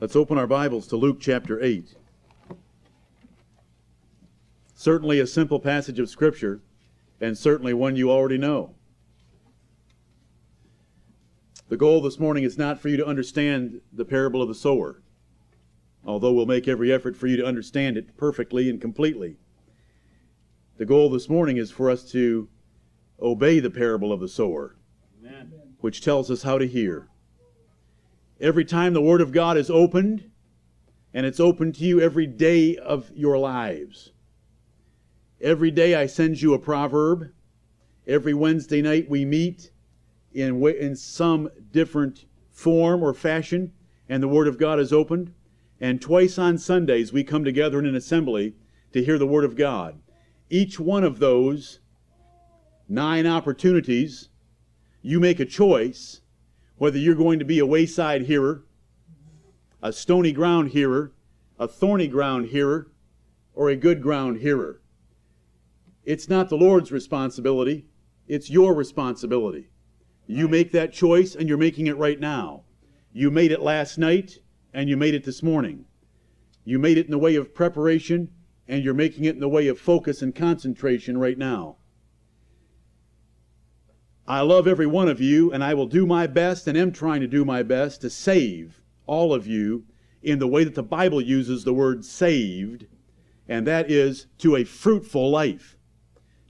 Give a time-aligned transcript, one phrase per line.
[0.00, 1.94] Let's open our Bibles to Luke chapter 8.
[4.74, 6.62] Certainly a simple passage of Scripture,
[7.20, 8.74] and certainly one you already know.
[11.68, 15.02] The goal this morning is not for you to understand the parable of the sower,
[16.06, 19.36] although we'll make every effort for you to understand it perfectly and completely.
[20.78, 22.48] The goal this morning is for us to
[23.20, 24.76] obey the parable of the sower,
[25.20, 25.52] Amen.
[25.80, 27.09] which tells us how to hear.
[28.40, 30.30] Every time the Word of God is opened,
[31.12, 34.12] and it's open to you every day of your lives.
[35.42, 37.32] Every day I send you a proverb.
[38.06, 39.72] Every Wednesday night we meet
[40.32, 43.72] in, in some different form or fashion,
[44.08, 45.34] and the Word of God is opened.
[45.78, 48.54] And twice on Sundays we come together in an assembly
[48.92, 50.00] to hear the Word of God.
[50.48, 51.80] Each one of those
[52.88, 54.30] nine opportunities,
[55.02, 56.22] you make a choice
[56.80, 58.64] whether you're going to be a wayside hearer,
[59.82, 61.12] a stony ground hearer,
[61.58, 62.90] a thorny ground hearer,
[63.52, 64.80] or a good ground hearer.
[66.04, 67.84] It's not the Lord's responsibility,
[68.26, 69.68] it's your responsibility.
[70.26, 72.62] You make that choice, and you're making it right now.
[73.12, 74.38] You made it last night,
[74.72, 75.84] and you made it this morning.
[76.64, 78.30] You made it in the way of preparation,
[78.66, 81.76] and you're making it in the way of focus and concentration right now.
[84.30, 87.20] I love every one of you, and I will do my best and am trying
[87.20, 89.86] to do my best to save all of you
[90.22, 92.86] in the way that the Bible uses the word saved,
[93.48, 95.76] and that is to a fruitful life,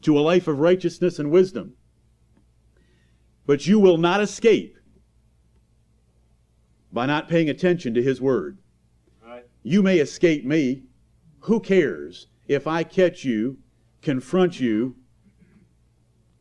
[0.03, 1.73] to a life of righteousness and wisdom.
[3.47, 4.77] But you will not escape
[6.93, 8.59] by not paying attention to His Word.
[9.27, 9.47] Right.
[9.63, 10.83] You may escape me.
[11.45, 13.57] Who cares if I catch you,
[14.03, 14.97] confront you,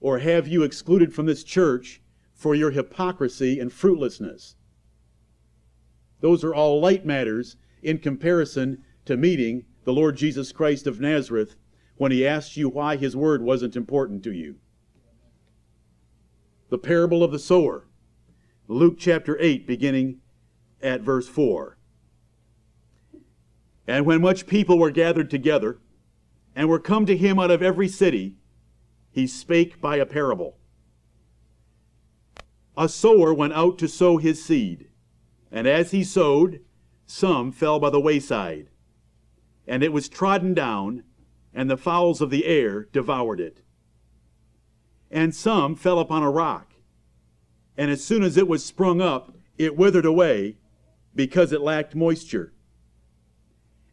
[0.01, 2.01] or have you excluded from this church
[2.33, 4.55] for your hypocrisy and fruitlessness?
[6.21, 11.55] Those are all light matters in comparison to meeting the Lord Jesus Christ of Nazareth
[11.97, 14.55] when he asked you why his word wasn't important to you.
[16.69, 17.87] The parable of the sower,
[18.67, 20.19] Luke chapter 8, beginning
[20.81, 21.77] at verse 4.
[23.87, 25.79] And when much people were gathered together,
[26.55, 28.35] and were come to him out of every city,
[29.11, 30.57] he spake by a parable.
[32.77, 34.89] A sower went out to sow his seed,
[35.51, 36.61] and as he sowed,
[37.05, 38.69] some fell by the wayside,
[39.67, 41.03] and it was trodden down,
[41.53, 43.61] and the fowls of the air devoured it.
[45.11, 46.73] And some fell upon a rock,
[47.75, 50.57] and as soon as it was sprung up, it withered away,
[51.15, 52.53] because it lacked moisture.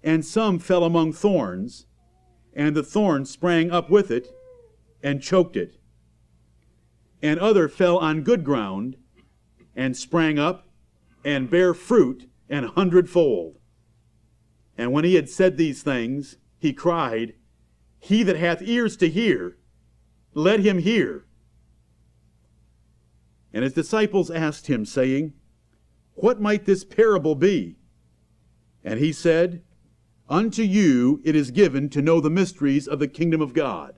[0.03, 1.87] And some fell among thorns,
[2.55, 4.36] and the thorns sprang up with it
[5.03, 5.77] and choked it.
[7.23, 8.97] And other fell on good ground
[9.75, 10.69] and sprang up
[11.25, 13.59] and bare fruit an hundredfold.
[14.79, 17.35] And when he had said these things, he cried,
[17.99, 19.57] He that hath ears to hear,
[20.35, 21.27] let him hear.
[23.53, 25.33] And his disciples asked him, saying,
[26.15, 27.77] What might this parable be?
[28.85, 29.63] And he said,
[30.29, 33.95] Unto you it is given to know the mysteries of the kingdom of God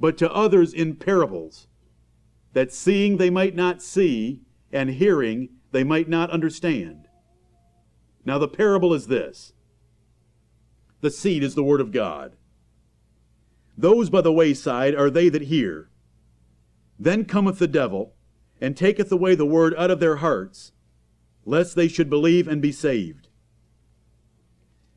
[0.00, 1.66] but to others in parables,
[2.52, 4.40] that seeing they might not see,
[4.72, 7.06] and hearing they might not understand.
[8.24, 9.52] Now, the parable is this
[11.00, 12.36] the seed is the word of God.
[13.76, 15.90] Those by the wayside are they that hear.
[16.98, 18.14] Then cometh the devil,
[18.60, 20.72] and taketh away the word out of their hearts,
[21.44, 23.28] lest they should believe and be saved.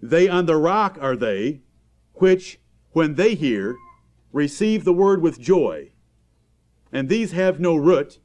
[0.02, 1.62] They on the rock are they,
[2.14, 2.60] which,
[2.92, 3.76] when they hear,
[4.32, 5.92] receive the word with joy.
[6.92, 8.20] And these have no root,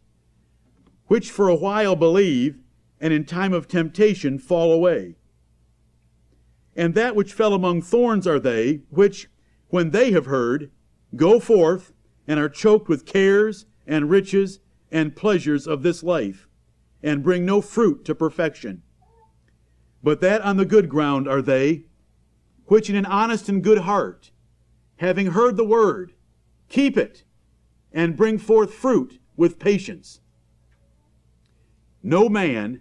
[1.07, 2.59] which for a while believe,
[3.01, 5.17] and in time of temptation fall away.
[6.75, 9.29] And that which fell among thorns are they, which,
[9.69, 10.71] when they have heard,
[11.15, 11.93] go forth
[12.27, 16.49] and are choked with cares and riches and pleasures of this life,
[17.03, 18.83] and bring no fruit to perfection.
[20.03, 21.85] But that on the good ground are they,
[22.67, 24.31] which in an honest and good heart,
[24.97, 26.13] having heard the word,
[26.69, 27.25] keep it,
[27.93, 30.21] and bring forth fruit with patience.
[32.03, 32.81] No man,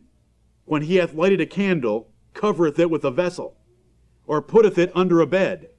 [0.66, 3.58] when he hath lighted a candle, covereth it with a vessel,
[4.28, 5.70] or putteth it under a bed,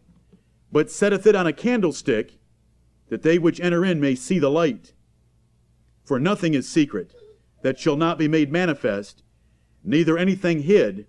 [0.73, 2.39] but setteth it on a candlestick,
[3.09, 4.93] that they which enter in may see the light.
[6.05, 7.15] For nothing is secret
[7.63, 9.23] that shall not be made manifest,
[9.83, 11.07] neither anything hid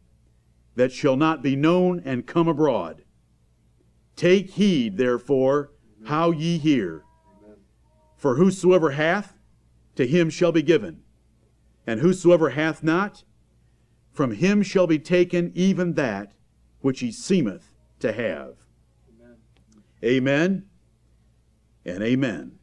[0.75, 3.03] that shall not be known and come abroad.
[4.18, 5.72] Take heed, therefore,
[6.06, 7.04] how ye hear.
[8.18, 9.38] For whosoever hath,
[9.96, 11.04] to him shall be given.
[11.86, 13.24] And whosoever hath not,
[14.12, 16.34] from him shall be taken even that
[16.81, 18.56] which he seemeth to have.
[19.08, 19.38] Amen.
[20.04, 20.66] amen
[21.86, 22.54] and amen.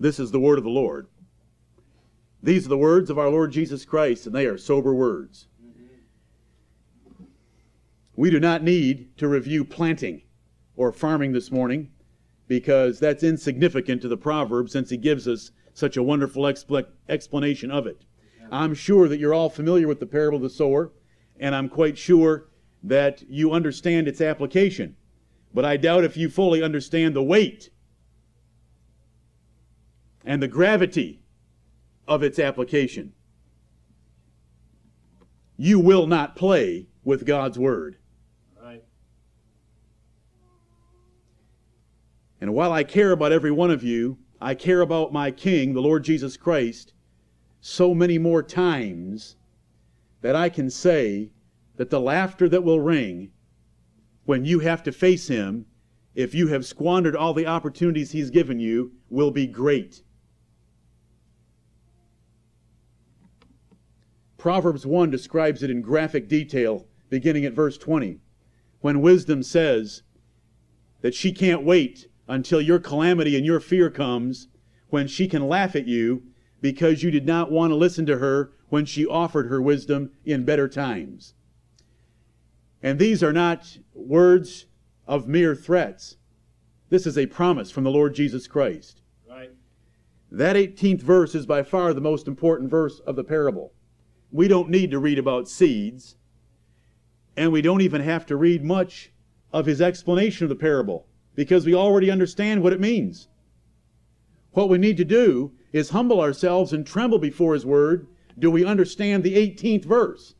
[0.00, 1.06] This is the word of the Lord.
[2.42, 5.46] These are the words of our Lord Jesus Christ, and they are sober words.
[8.16, 10.22] We do not need to review planting
[10.76, 11.90] or farming this morning
[12.48, 17.70] because that's insignificant to the proverb since he gives us such a wonderful expl- explanation
[17.70, 18.04] of it.
[18.50, 20.92] I'm sure that you're all familiar with the parable of the sower,
[21.40, 22.48] and I'm quite sure
[22.82, 24.96] that you understand its application.
[25.52, 27.70] But I doubt if you fully understand the weight
[30.24, 31.22] and the gravity
[32.06, 33.12] of its application.
[35.56, 37.96] You will not play with God's Word.
[42.40, 45.80] And while I care about every one of you, I care about my King, the
[45.80, 46.92] Lord Jesus Christ,
[47.60, 49.36] so many more times
[50.20, 51.30] that I can say
[51.76, 53.30] that the laughter that will ring
[54.24, 55.66] when you have to face Him,
[56.14, 60.02] if you have squandered all the opportunities He's given you, will be great.
[64.36, 68.20] Proverbs 1 describes it in graphic detail, beginning at verse 20,
[68.80, 70.02] when wisdom says
[71.00, 74.48] that she can't wait until your calamity and your fear comes,
[74.88, 76.22] when she can laugh at you
[76.60, 80.44] because you did not want to listen to her when she offered her wisdom in
[80.44, 81.34] better times.
[82.82, 84.66] And these are not words
[85.06, 86.16] of mere threats.
[86.88, 89.02] This is a promise from the Lord Jesus Christ.
[89.28, 89.50] Right.
[90.30, 93.72] That 18th verse is by far the most important verse of the parable
[94.30, 96.16] we don't need to read about seeds,
[97.36, 99.12] and we don't even have to read much
[99.52, 101.06] of his explanation of the parable
[101.36, 103.28] because we already understand what it means.
[104.52, 108.08] What we need to do is humble ourselves and tremble before his word.
[108.38, 110.34] Do we understand the 18th verse,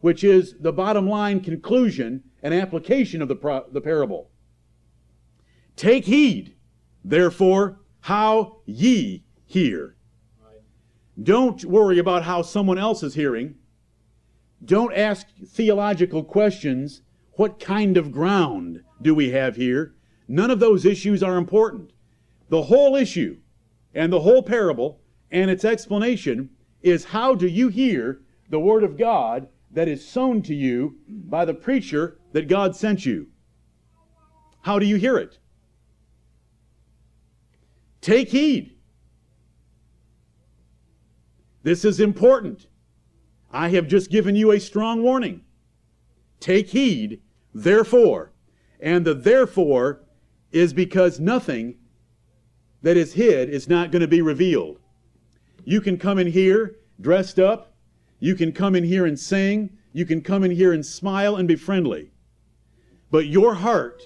[0.00, 4.30] which is the bottom line conclusion and application of the, pro- the parable?
[5.74, 6.54] Take heed,
[7.04, 9.96] therefore, how ye hear.
[11.20, 13.56] Don't worry about how someone else is hearing.
[14.64, 17.02] Don't ask theological questions.
[17.32, 19.94] What kind of ground do we have here?
[20.32, 21.92] None of those issues are important.
[22.48, 23.36] The whole issue
[23.94, 24.98] and the whole parable
[25.30, 26.48] and its explanation
[26.80, 31.44] is how do you hear the Word of God that is sown to you by
[31.44, 33.26] the preacher that God sent you?
[34.62, 35.38] How do you hear it?
[38.00, 38.78] Take heed.
[41.62, 42.68] This is important.
[43.50, 45.42] I have just given you a strong warning.
[46.40, 47.20] Take heed,
[47.52, 48.32] therefore.
[48.80, 50.01] And the therefore
[50.52, 51.76] is because nothing
[52.82, 54.78] that is hid is not going to be revealed.
[55.64, 57.74] You can come in here dressed up.
[58.20, 59.70] You can come in here and sing.
[59.92, 62.12] You can come in here and smile and be friendly.
[63.10, 64.02] But your heart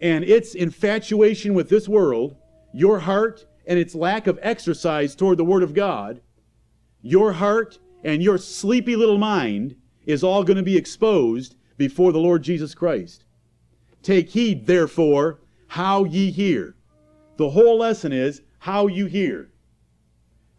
[0.00, 2.36] and its infatuation with this world,
[2.72, 6.20] your heart and its lack of exercise toward the Word of God,
[7.02, 12.18] your heart and your sleepy little mind is all going to be exposed before the
[12.18, 13.24] Lord Jesus Christ.
[14.02, 16.76] Take heed, therefore, how ye hear.
[17.36, 19.50] The whole lesson is how you hear.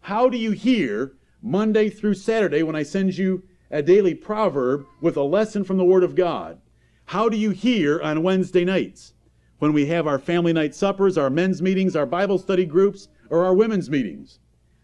[0.00, 5.16] How do you hear Monday through Saturday when I send you a daily proverb with
[5.16, 6.60] a lesson from the Word of God?
[7.06, 9.14] How do you hear on Wednesday nights
[9.58, 13.44] when we have our family night suppers, our men's meetings, our Bible study groups, or
[13.44, 14.38] our women's meetings?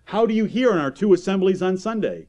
[0.06, 2.28] How do you hear in our two assemblies on Sunday?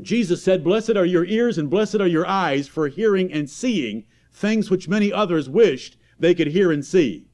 [0.00, 4.04] Jesus said, Blessed are your ears and blessed are your eyes for hearing and seeing
[4.38, 7.26] things which many others wished they could hear and see.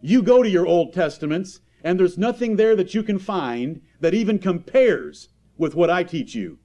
[0.00, 4.14] You go to your Old Testaments, and there's nothing there that you can find that
[4.14, 6.58] even compares with what I teach you.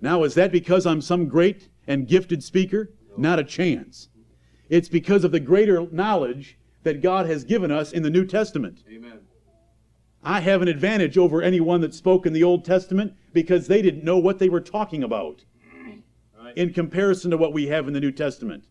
[0.00, 2.92] Now, is that because I'm some great and gifted speaker?
[3.16, 4.08] Not a chance.
[4.68, 8.82] It's because of the greater knowledge that God has given us in the New Testament.
[8.92, 9.20] Amen.
[10.22, 14.04] I have an advantage over anyone that spoke in the Old Testament because they didn't
[14.04, 15.44] know what they were talking about.
[16.56, 18.64] In comparison to what we have in the New Testament.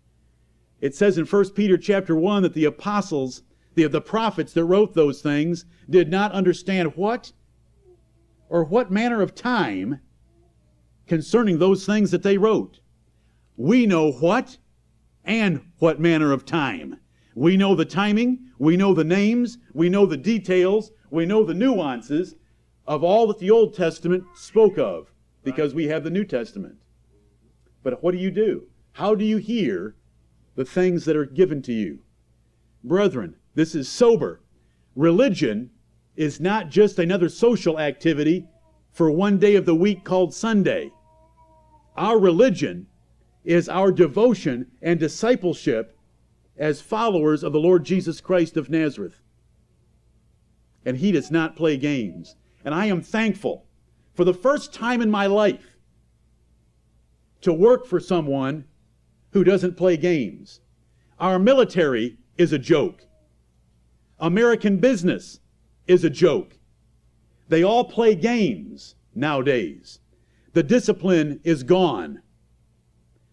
[0.82, 3.44] It says in 1 Peter chapter 1 that the apostles,
[3.76, 7.32] the, the prophets that wrote those things, did not understand what
[8.50, 10.00] or what manner of time
[11.08, 12.80] concerning those things that they wrote.
[13.56, 14.58] We know what
[15.24, 17.00] and what manner of time.
[17.36, 21.54] We know the timing, we know the names, we know the details, we know the
[21.54, 22.36] nuances
[22.86, 25.12] of all that the Old Testament spoke of
[25.44, 26.83] because we have the New Testament.
[27.84, 28.68] But what do you do?
[28.94, 29.96] How do you hear
[30.56, 32.00] the things that are given to you?
[32.84, 34.42] Brethren, this is sober.
[34.96, 35.70] Religion
[36.16, 38.48] is not just another social activity
[38.92, 40.92] for one day of the week called Sunday.
[41.98, 42.88] Our religion
[43.44, 45.98] is our devotion and discipleship
[46.58, 49.22] as followers of the Lord Jesus Christ of Nazareth.
[50.86, 52.36] And He does not play games.
[52.64, 53.66] And I am thankful
[54.14, 55.73] for the first time in my life
[57.44, 58.66] to work for someone
[59.32, 60.62] who doesn't play games.
[61.20, 63.06] Our military is a joke.
[64.20, 65.40] American business
[65.88, 66.58] is a joke.
[67.50, 70.00] They all play games nowadays.
[70.54, 72.22] The discipline is gone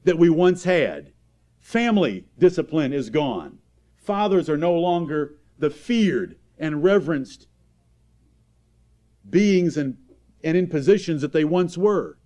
[0.04, 1.12] that we once had.
[1.60, 3.58] Family discipline is gone.
[3.96, 7.46] Fathers are no longer the feared and reverenced
[9.28, 9.96] beings and,
[10.42, 12.18] and in positions that they once were.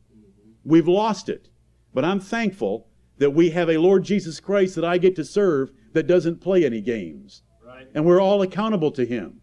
[0.65, 1.49] We've lost it.
[1.95, 5.71] But I'm thankful that we have a Lord Jesus Christ that I get to serve
[5.93, 7.43] that doesn't play any games.
[7.65, 7.87] Right.
[7.95, 9.41] And we're all accountable to Him.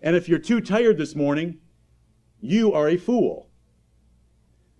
[0.00, 1.58] And if you're too tired this morning,
[2.40, 3.50] you are a fool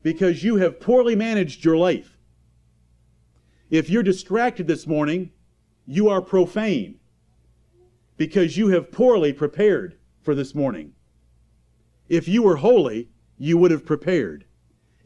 [0.03, 2.17] because you have poorly managed your life.
[3.69, 5.33] If you're distracted this morning,
[5.87, 6.99] you are profane
[8.17, 10.93] because you have poorly prepared for this morning.
[12.09, 14.47] If you were holy, you would have prepared.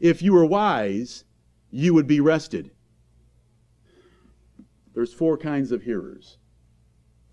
[0.03, 1.23] If you were wise,
[1.71, 2.71] you would be rested.
[4.93, 6.39] There's four kinds of hearers,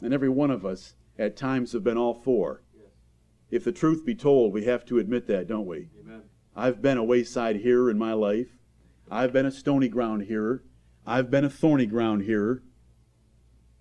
[0.01, 2.63] and every one of us at times have been all four.
[3.51, 5.89] If the truth be told, we have to admit that, don't we?
[6.01, 6.23] Amen.
[6.55, 8.57] I've been a wayside hearer in my life.
[9.11, 10.63] I've been a stony ground hearer.
[11.05, 12.63] I've been a thorny ground hearer.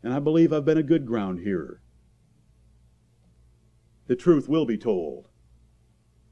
[0.01, 1.83] And I believe I've been a good ground hearer.
[4.07, 5.28] The truth will be told.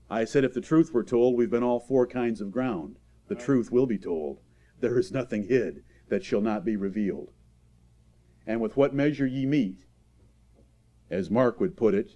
[0.10, 2.98] I said if the truth were told, we've been all four kinds of ground.
[3.28, 3.44] The right.
[3.44, 4.40] truth will be told.
[4.80, 7.32] There is nothing hid that shall not be revealed.
[8.46, 9.86] And with what measure ye meet,
[11.10, 12.16] as Mark would put it,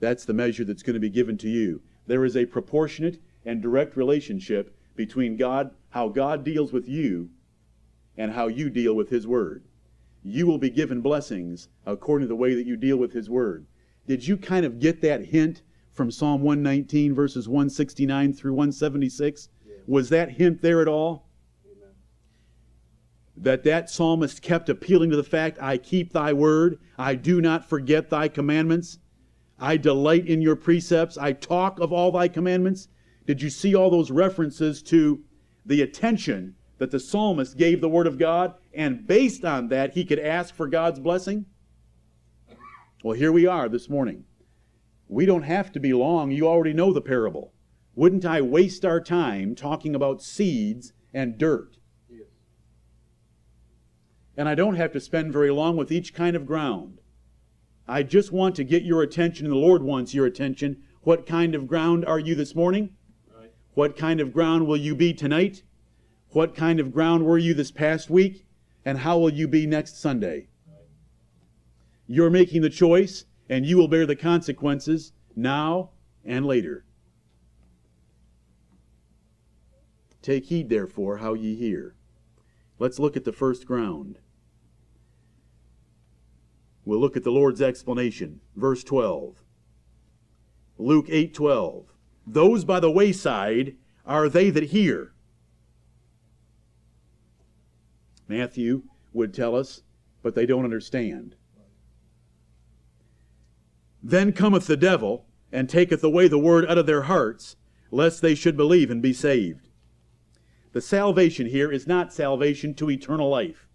[0.00, 1.82] that's the measure that's going to be given to you.
[2.06, 7.30] There is a proportionate and direct relationship between God, how God deals with you,
[8.16, 9.64] and how you deal with His Word.
[10.22, 13.66] You will be given blessings according to the way that you deal with His Word.
[14.06, 15.62] Did you kind of get that hint
[15.96, 19.48] from Psalm 119, verses 169 through 176?
[19.86, 21.28] Was that hint there at all?
[21.64, 21.94] Amen.
[23.36, 27.68] That that psalmist kept appealing to the fact, I keep thy word, I do not
[27.68, 28.98] forget thy commandments.
[29.58, 31.16] I delight in your precepts.
[31.16, 32.88] I talk of all thy commandments.
[33.26, 35.24] Did you see all those references to
[35.64, 38.54] the attention that the psalmist gave the word of God?
[38.74, 41.46] And based on that, he could ask for God's blessing?
[43.02, 44.25] Well, here we are this morning.
[45.08, 46.30] We don't have to be long.
[46.30, 47.52] You already know the parable.
[47.94, 51.78] Wouldn't I waste our time talking about seeds and dirt?
[52.10, 52.26] Yes.
[54.36, 57.00] And I don't have to spend very long with each kind of ground.
[57.88, 60.82] I just want to get your attention, and the Lord wants your attention.
[61.02, 62.90] What kind of ground are you this morning?
[63.34, 63.52] Right.
[63.74, 65.62] What kind of ground will you be tonight?
[66.30, 68.44] What kind of ground were you this past week?
[68.84, 70.48] And how will you be next Sunday?
[70.66, 70.84] Right.
[72.08, 75.90] You're making the choice, and you will bear the consequences now
[76.24, 76.84] and later.
[80.22, 81.94] Take heed, therefore, how ye hear.
[82.78, 84.18] Let's look at the first ground.
[86.84, 88.40] We'll look at the Lord's explanation.
[88.54, 89.42] Verse 12.
[90.78, 91.86] Luke 8:12.
[92.26, 95.12] Those by the wayside are they that hear.
[98.28, 99.82] Matthew would tell us,
[100.22, 101.36] but they don't understand.
[104.08, 107.56] Then cometh the devil and taketh away the word out of their hearts,
[107.90, 109.68] lest they should believe and be saved.
[110.72, 113.66] The salvation here is not salvation to eternal life.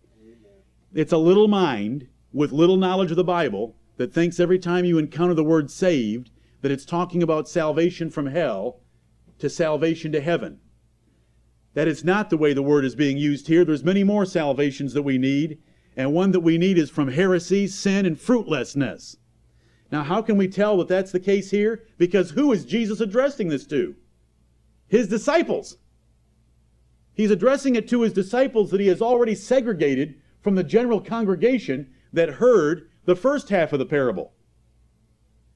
[0.94, 4.98] It's a little mind with little knowledge of the Bible that thinks every time you
[4.98, 8.80] encounter the word saved that it's talking about salvation from hell
[9.40, 10.62] to salvation to heaven.
[11.74, 13.66] That is not the way the word is being used here.
[13.66, 15.58] There's many more salvations that we need,
[15.98, 19.18] and one that we need is from heresy, sin, and fruitlessness.
[19.92, 21.84] Now, how can we tell that that's the case here?
[21.98, 23.96] Because who is Jesus addressing this to?
[24.88, 25.78] His disciples.
[27.14, 31.94] He's addressing it to his disciples that he has already segregated from the general congregation
[32.14, 34.34] that heard the first half of the parable.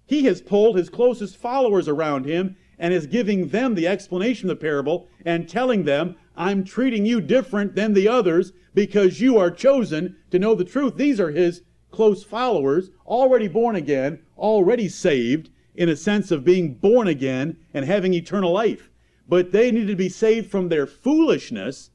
[0.05, 4.59] He has pulled his closest followers around him and is giving them the explanation of
[4.59, 9.49] the parable and telling them, I'm treating you different than the others because you are
[9.49, 10.97] chosen to know the truth.
[10.97, 11.61] These are his
[11.95, 17.85] close followers, already born again, already saved, in a sense of being born again and
[17.85, 18.89] having eternal life.
[19.27, 21.89] But they needed to be saved from their foolishness.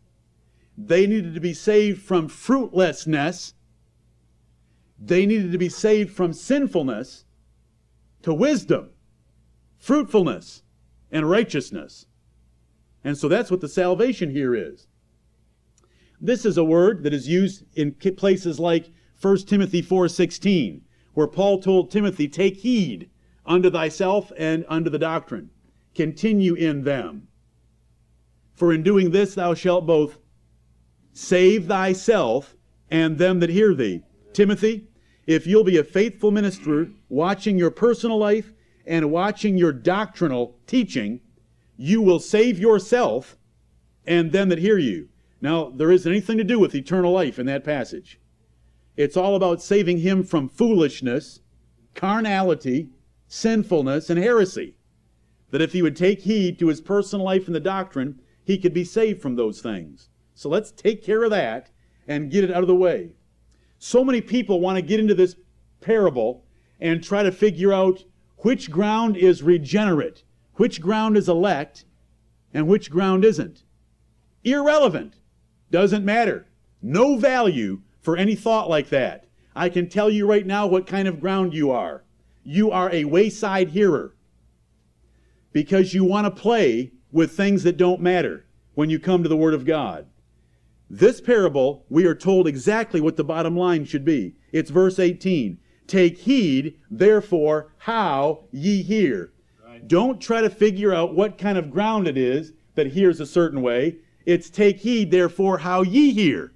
[0.77, 3.55] They needed to be saved from fruitlessness
[5.01, 7.25] they needed to be saved from sinfulness.
[8.23, 8.91] to wisdom,
[9.79, 10.63] fruitfulness,
[11.11, 12.05] and righteousness.
[13.03, 14.89] And so that's what the salvation here is.
[16.21, 20.81] This is a word that is used in places like 1 Timothy 4:16,
[21.13, 23.11] where Paul told Timothy, "Take heed
[23.45, 25.51] unto thyself and unto the doctrine.
[25.95, 27.29] Continue in them.
[28.55, 30.21] For in doing this thou shalt both
[31.13, 32.57] save thyself
[32.91, 34.87] and them that hear thee." Timothy,
[35.27, 38.55] if you'll be a faithful minister, watching your personal life
[38.87, 41.21] and watching your doctrinal teaching,
[41.77, 43.37] you will save yourself
[44.07, 45.09] and them that hear you.
[45.43, 48.20] Now, there isn't anything to do with eternal life in that passage.
[49.01, 51.41] It's all about saving him from foolishness,
[51.95, 52.91] carnality,
[53.29, 54.75] sinfulness, and heresy.
[55.53, 58.75] That if he would take heed to his personal life and the doctrine, he could
[58.75, 60.11] be saved from those things.
[60.35, 61.71] So let's take care of that
[62.07, 63.13] and get it out of the way.
[63.79, 65.35] So many people want to get into this
[65.81, 66.45] parable
[66.79, 68.05] and try to figure out
[68.41, 70.25] which ground is regenerate,
[70.57, 71.87] which ground is elect,
[72.53, 73.65] and which ground isn't.
[74.45, 75.15] Irrelevant.
[75.71, 76.49] Doesn't matter.
[76.83, 79.27] No value for any thought like that.
[79.55, 82.05] I can tell you right now what kind of ground you are.
[82.43, 84.15] You are a wayside hearer
[85.53, 89.37] because you want to play with things that don't matter when you come to the
[89.37, 90.07] Word of God.
[90.89, 94.35] This parable, we are told exactly what the bottom line should be.
[94.53, 95.59] It's verse 18.
[95.87, 99.33] Take heed, therefore, how ye hear.
[99.65, 99.87] Right.
[99.87, 103.63] Don't try to figure out what kind of ground it is that hears a certain
[103.63, 103.97] way.
[104.25, 106.53] It's take heed, therefore, how ye hear.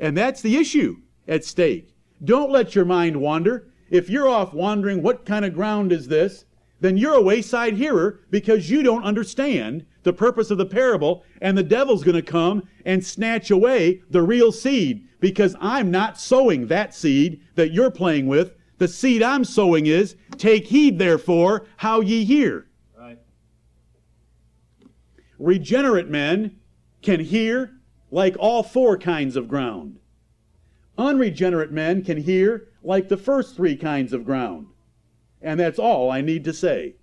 [0.00, 0.96] And that's the issue
[1.28, 1.94] at stake.
[2.24, 3.68] Don't let your mind wander.
[3.90, 6.46] If you're off wandering, what kind of ground is this?
[6.80, 11.56] Then you're a wayside hearer because you don't understand the purpose of the parable, and
[11.56, 16.68] the devil's going to come and snatch away the real seed because I'm not sowing
[16.68, 18.54] that seed that you're playing with.
[18.78, 22.68] The seed I'm sowing is, take heed therefore how ye hear.
[22.98, 23.18] Right.
[25.38, 26.56] Regenerate men
[27.02, 27.79] can hear
[28.10, 29.98] like all four kinds of ground.
[30.98, 34.66] Unregenerate men can hear like the first three kinds of ground.
[35.40, 36.96] And that's all I need to say.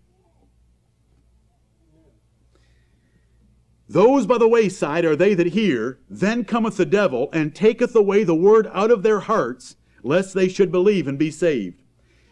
[3.89, 8.25] Those by the wayside are they that hear, then cometh the devil, and taketh away
[8.25, 11.81] the word out of their hearts, lest they should believe and be saved.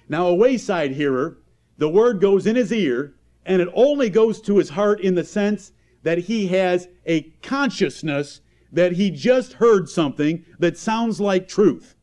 [0.10, 1.38] Now, a wayside hearer,
[1.78, 5.24] the word goes in his ear, and it only goes to his heart in the
[5.24, 5.72] sense
[6.04, 8.42] that he has a consciousness
[8.76, 11.96] that he just heard something that sounds like truth.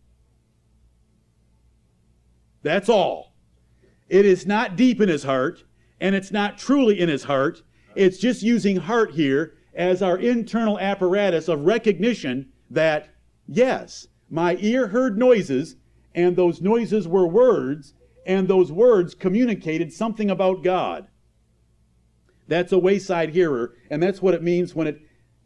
[2.63, 3.35] That's all.
[4.09, 5.65] It is not deep in his heart,
[6.01, 7.63] and it's not truly in his heart.
[7.95, 13.11] It's just using heart here as our internal apparatus of recognition that,
[13.47, 15.77] yes, my ear heard noises,
[16.15, 17.93] and those noises were words,
[18.25, 21.07] and those words communicated something about God.
[22.49, 25.03] That's a wayside hearer, and that's what it means when it,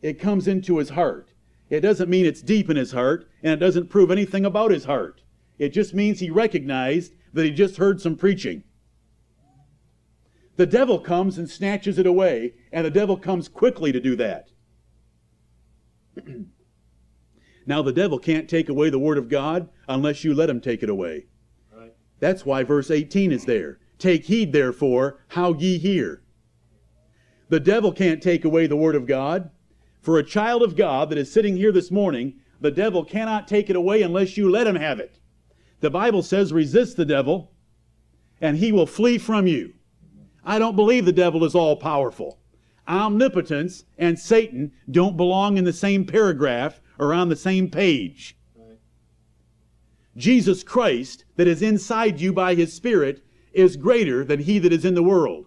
[0.07, 1.33] it comes into his heart.
[1.69, 4.85] It doesn't mean it's deep in his heart, and it doesn't prove anything about his
[4.85, 5.23] heart.
[5.59, 8.63] It just means he recognized that he just heard some preaching.
[10.55, 14.49] The devil comes and snatches it away, and the devil comes quickly to do that.
[17.67, 20.85] now, the devil can't take away the Word of God unless you let him take
[20.85, 21.27] it away.
[21.77, 21.93] Right.
[22.21, 23.81] That's why verse 18 is there.
[23.99, 26.23] Take heed, therefore, how ye hear.
[27.49, 29.51] The devil can't take away the Word of God.
[30.07, 33.69] For a child of God that is sitting here this morning, the devil cannot take
[33.69, 35.19] it away unless you let him have it.
[35.81, 37.51] The Bible says, resist the devil,
[38.41, 39.73] and he will flee from you.
[40.45, 42.39] I don't believe the devil is all powerful.
[42.87, 48.39] Omnipotence and Satan don't belong in the same paragraph or on the same page.
[50.17, 54.85] Jesus Christ, that is inside you by his Spirit, is greater than he that is
[54.85, 55.47] in the world.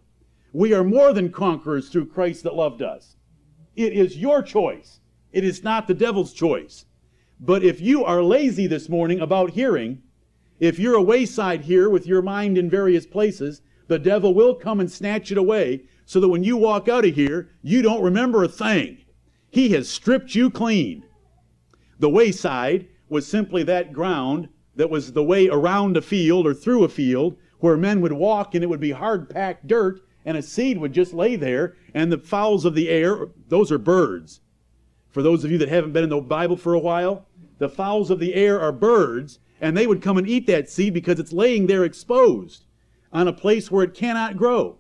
[0.52, 3.15] We are more than conquerors through Christ that loved us.
[3.80, 5.00] It is your choice.
[5.32, 6.84] It is not the devil's choice.
[7.39, 10.02] But if you are lazy this morning about hearing,
[10.60, 14.82] if you're a wayside here with your mind in various places, the devil will come
[14.82, 18.44] and snatch it away so that when you walk out of here, you don't remember
[18.44, 18.98] a thing.
[19.50, 21.06] He has stripped you clean.
[22.00, 26.84] The wayside was simply that ground that was the way around a field or through
[26.84, 30.42] a field where men would walk and it would be hard packed dirt and a
[30.42, 34.41] seed would just lay there, and the fowls of the air, those are birds.
[35.10, 37.25] For those of you that haven't been in the Bible for a while,
[37.58, 40.93] the fowls of the air are birds, and they would come and eat that seed
[40.93, 42.65] because it's laying there exposed
[43.12, 44.78] on a place where it cannot grow.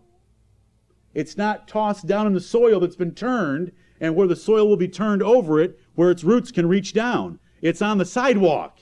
[1.13, 4.77] It's not tossed down in the soil that's been turned and where the soil will
[4.77, 7.39] be turned over it where its roots can reach down.
[7.61, 8.79] It's on the sidewalk.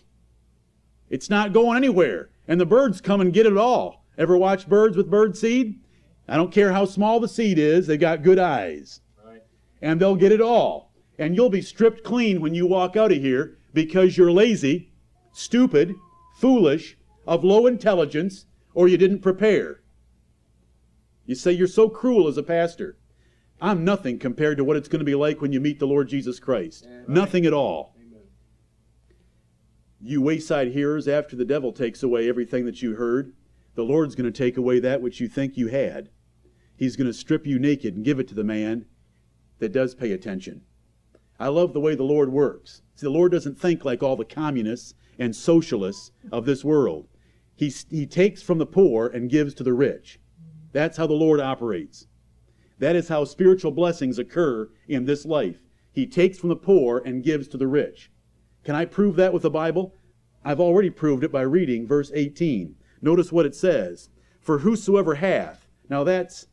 [1.09, 2.29] It's not going anywhere.
[2.47, 5.79] And the birds come and get it all Ever watch birds with bird seed?
[6.27, 9.01] I don't care how small the seed is, they've got good eyes.
[9.23, 9.41] Right.
[9.81, 10.91] And they'll get it all.
[11.17, 14.91] And you'll be stripped clean when you walk out of here because you're lazy,
[15.31, 15.95] stupid,
[16.37, 19.81] foolish, of low intelligence, or you didn't prepare.
[21.25, 22.97] You say you're so cruel as a pastor.
[23.59, 26.07] I'm nothing compared to what it's going to be like when you meet the Lord
[26.07, 26.87] Jesus Christ.
[27.07, 27.95] Nothing at all.
[27.97, 28.21] Amen.
[29.99, 33.33] You wayside hearers, after the devil takes away everything that you heard,
[33.75, 36.09] the Lord's going to take away that which you think you had.
[36.77, 38.85] He's going to strip you naked and give it to the man
[39.59, 40.61] that does pay attention.
[41.39, 42.83] I love the way the Lord works.
[42.95, 47.07] See, the Lord doesn't think like all the communists and socialists of this world.
[47.55, 50.19] He, he takes from the poor and gives to the rich.
[50.71, 52.07] That's how the Lord operates.
[52.79, 55.57] That is how spiritual blessings occur in this life.
[55.91, 58.11] He takes from the poor and gives to the rich.
[58.63, 59.95] Can I prove that with the Bible?
[60.45, 62.75] I've already proved it by reading verse 18.
[63.01, 64.09] Notice what it says
[64.39, 66.47] For whosoever hath, now that's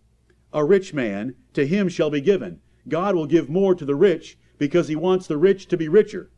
[0.55, 2.61] a rich man, to him shall be given.
[2.89, 6.31] God will give more to the rich because he wants the rich to be richer.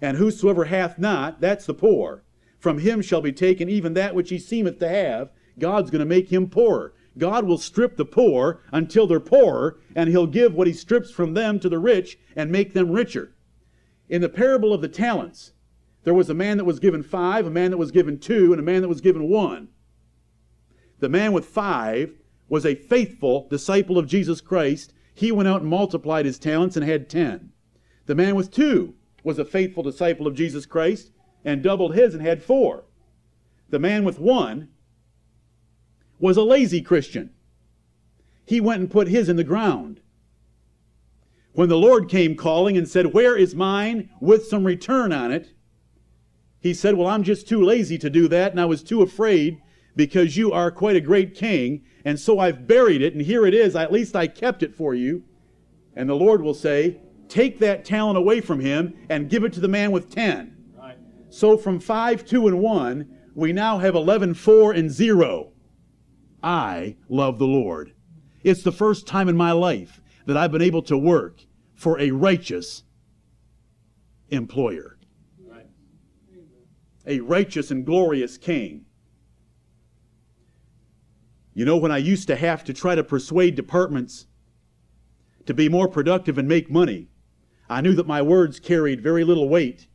[0.00, 2.24] And whosoever hath not, that's the poor,
[2.58, 5.30] from him shall be taken even that which he seemeth to have.
[5.58, 6.94] God's going to make him poorer.
[7.18, 11.34] God will strip the poor until they're poorer, and he'll give what he strips from
[11.34, 13.34] them to the rich and make them richer.
[14.08, 15.52] In the parable of the talents,
[16.04, 18.60] there was a man that was given five, a man that was given two, and
[18.60, 19.68] a man that was given one.
[21.00, 22.14] The man with five
[22.50, 24.92] was a faithful disciple of Jesus Christ.
[25.14, 27.52] He went out and multiplied his talents and had ten.
[28.04, 31.12] The man with two was a faithful disciple of Jesus Christ
[31.44, 32.84] and doubled his and had four.
[33.70, 34.68] The man with one
[36.18, 37.30] was a lazy Christian.
[38.44, 40.00] He went and put his in the ground.
[41.52, 45.52] When the Lord came calling and said, Where is mine with some return on it?
[46.58, 49.62] He said, Well, I'm just too lazy to do that, and I was too afraid
[49.94, 53.54] because you are quite a great king, and so I've buried it, and here it
[53.54, 53.76] is.
[53.76, 55.24] At least I kept it for you.
[55.94, 59.60] And the Lord will say, Take that talent away from him and give it to
[59.60, 60.56] the man with ten.
[60.76, 60.96] Right.
[61.28, 65.52] So from 5, 2, and 1, we now have 11, 4, and 0.
[66.42, 67.92] I love the Lord.
[68.42, 72.10] It's the first time in my life that I've been able to work for a
[72.10, 72.82] righteous
[74.30, 74.98] employer,
[75.44, 75.66] Right.
[77.06, 78.86] a righteous and glorious king.
[81.54, 84.26] You know, when I used to have to try to persuade departments
[85.46, 87.08] to be more productive and make money,
[87.68, 89.88] I knew that my words carried very little weight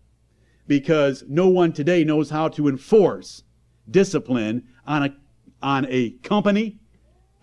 [0.67, 3.43] because no one today knows how to enforce
[3.89, 5.15] discipline on a,
[5.61, 6.79] on a company,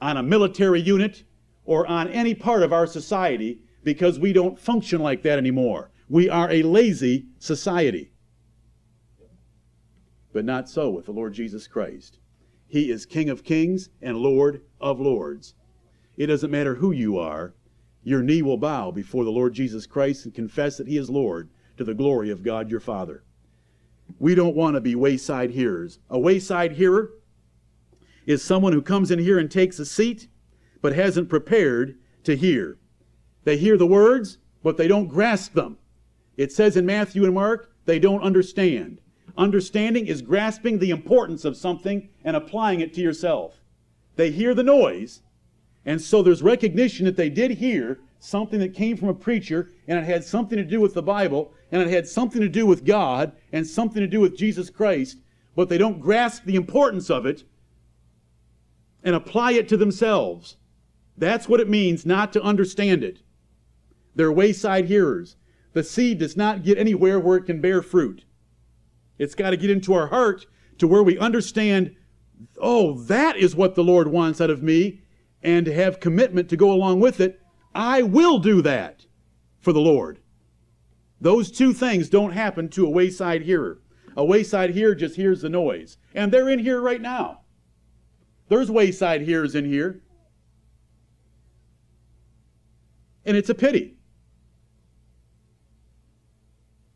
[0.01, 1.25] on a military unit,
[1.65, 5.91] or on any part of our society because we don't function like that anymore.
[6.09, 8.13] We are a lazy society.
[10.33, 12.19] But not so with the Lord Jesus Christ.
[12.73, 15.53] He is King of kings and Lord of lords.
[16.17, 17.53] It doesn't matter who you are,
[18.03, 21.51] your knee will bow before the Lord Jesus Christ and confess that He is Lord
[21.77, 23.25] to the glory of God your Father.
[24.19, 25.99] We don't want to be wayside hearers.
[26.09, 27.11] A wayside hearer
[28.25, 30.29] is someone who comes in here and takes a seat
[30.81, 32.79] but hasn't prepared to hear.
[33.45, 35.77] They hear the words, but they don't grasp them.
[36.39, 39.03] It says in Matthew and Mark, they don't understand.
[39.37, 43.63] Understanding is grasping the importance of something and applying it to yourself.
[44.17, 45.23] They hear the noise,
[45.85, 49.99] and so there's recognition that they did hear something that came from a preacher, and
[49.99, 52.85] it had something to do with the Bible, and it had something to do with
[52.85, 55.19] God, and something to do with Jesus Christ,
[55.57, 57.45] but they don't grasp the importance of it
[59.03, 60.57] and apply it to themselves.
[61.17, 63.21] That's what it means not to understand it.
[64.15, 65.37] They're wayside hearers.
[65.73, 68.25] The seed does not get anywhere where it can bear fruit.
[69.19, 70.47] It's got to get into our heart
[70.79, 71.95] to where we understand,
[72.59, 75.03] oh, that is what the Lord wants out of me,
[75.43, 77.41] and to have commitment to go along with it.
[77.75, 79.07] I will do that
[79.61, 80.21] for the Lord.
[81.21, 83.81] Those two things don't happen to a wayside hearer.
[84.17, 85.97] A wayside hearer just hears the noise.
[86.15, 87.43] And they're in here right now.
[88.49, 90.03] There's wayside hearers in here.
[93.25, 93.97] And it's a pity.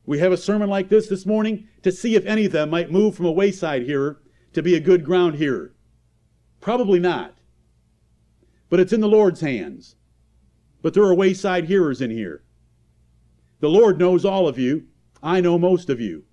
[0.07, 2.93] We have a sermon like this this morning to see if any of them might
[2.93, 5.75] move from a wayside hearer to be a good ground hearer.
[6.61, 7.35] Probably not.
[8.71, 9.97] But it's in the Lord's hands.
[10.81, 12.45] But there are wayside hearers in here.
[13.59, 14.87] The Lord knows all of you.
[15.23, 16.25] I know most of you.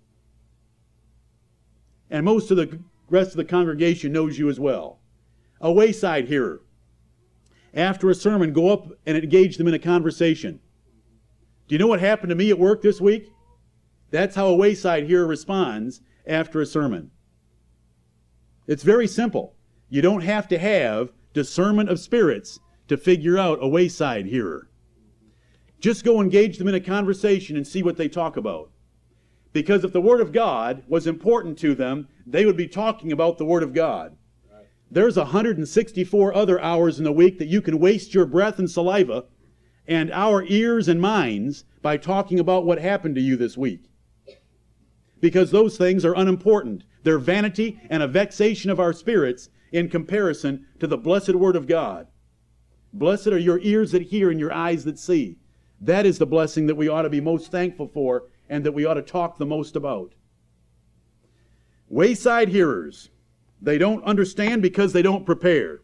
[2.11, 4.99] And most of the rest of the congregation knows you as well.
[5.59, 6.61] A wayside hearer.
[7.73, 10.59] After a sermon, go up and engage them in a conversation.
[11.67, 13.32] Do you know what happened to me at work this week?
[14.13, 17.09] That's how a wayside hearer responds after a sermon.
[18.67, 19.55] It's very simple.
[19.89, 24.69] You don't have to have discernment of spirits to figure out a wayside hearer.
[25.79, 28.69] Just go engage them in a conversation and see what they talk about.
[29.51, 33.39] Because if the Word of God was important to them, they would be talking about
[33.39, 34.15] the Word of God.
[34.91, 39.25] There's 164 other hours in the week that you can waste your breath and saliva
[39.87, 43.89] and our ears and minds by talking about what happened to you this week.
[45.23, 46.83] Because those things are unimportant.
[47.03, 51.65] They're vanity and a vexation of our spirits in comparison to the blessed Word of
[51.65, 52.07] God.
[52.91, 55.37] Blessed are your ears that hear and your eyes that see.
[55.79, 58.83] That is the blessing that we ought to be most thankful for and that we
[58.83, 60.11] ought to talk the most about.
[61.87, 63.09] Wayside hearers.
[63.61, 65.83] They don't understand because they don't prepare.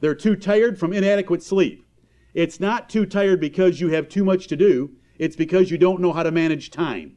[0.00, 1.86] They're too tired from inadequate sleep.
[2.34, 4.96] It's not too tired because you have too much to do.
[5.18, 7.16] It's because you don't know how to manage time.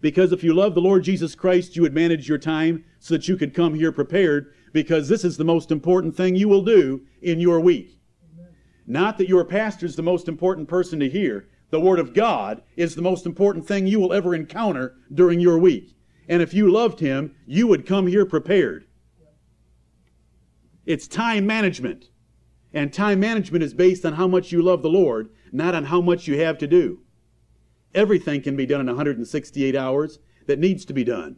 [0.00, 3.28] Because if you love the Lord Jesus Christ, you would manage your time so that
[3.28, 7.02] you could come here prepared because this is the most important thing you will do
[7.20, 7.98] in your week.
[8.32, 8.52] Amen.
[8.86, 11.48] Not that your pastor is the most important person to hear.
[11.70, 15.58] The Word of God is the most important thing you will ever encounter during your
[15.58, 15.94] week.
[16.28, 18.84] And if you loved Him, you would come here prepared.
[20.86, 22.06] It's time management.
[22.72, 26.00] And time management is based on how much you love the Lord, not on how
[26.00, 27.00] much you have to do.
[27.98, 31.34] Everything can be done in 168 hours that needs to be done.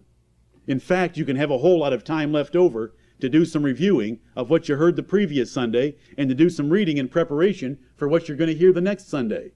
[0.66, 3.62] In fact, you can have a whole lot of time left over to do some
[3.62, 7.78] reviewing of what you heard the previous Sunday and to do some reading in preparation
[7.96, 9.52] for what you're going to hear the next Sunday.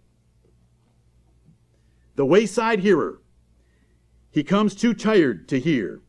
[2.17, 3.21] The wayside hearer.
[4.31, 6.01] He comes too tired to hear.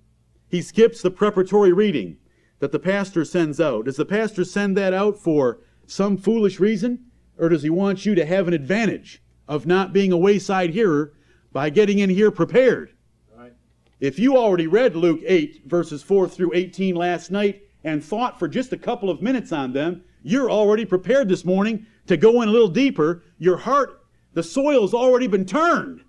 [0.48, 2.20] He skips the preparatory reading
[2.60, 3.84] that the pastor sends out.
[3.84, 7.08] Does the pastor send that out for some foolish reason?
[7.38, 11.14] Or does he want you to have an advantage of not being a wayside hearer
[11.52, 12.94] by getting in here prepared?
[13.36, 13.54] Right.
[14.00, 18.48] If you already read Luke 8, verses 4 through 18 last night and thought for
[18.48, 22.50] just a couple of minutes on them, you're already prepared this morning to go in
[22.50, 23.24] a little deeper.
[23.38, 24.04] Your heart,
[24.34, 26.02] the soil's already been turned.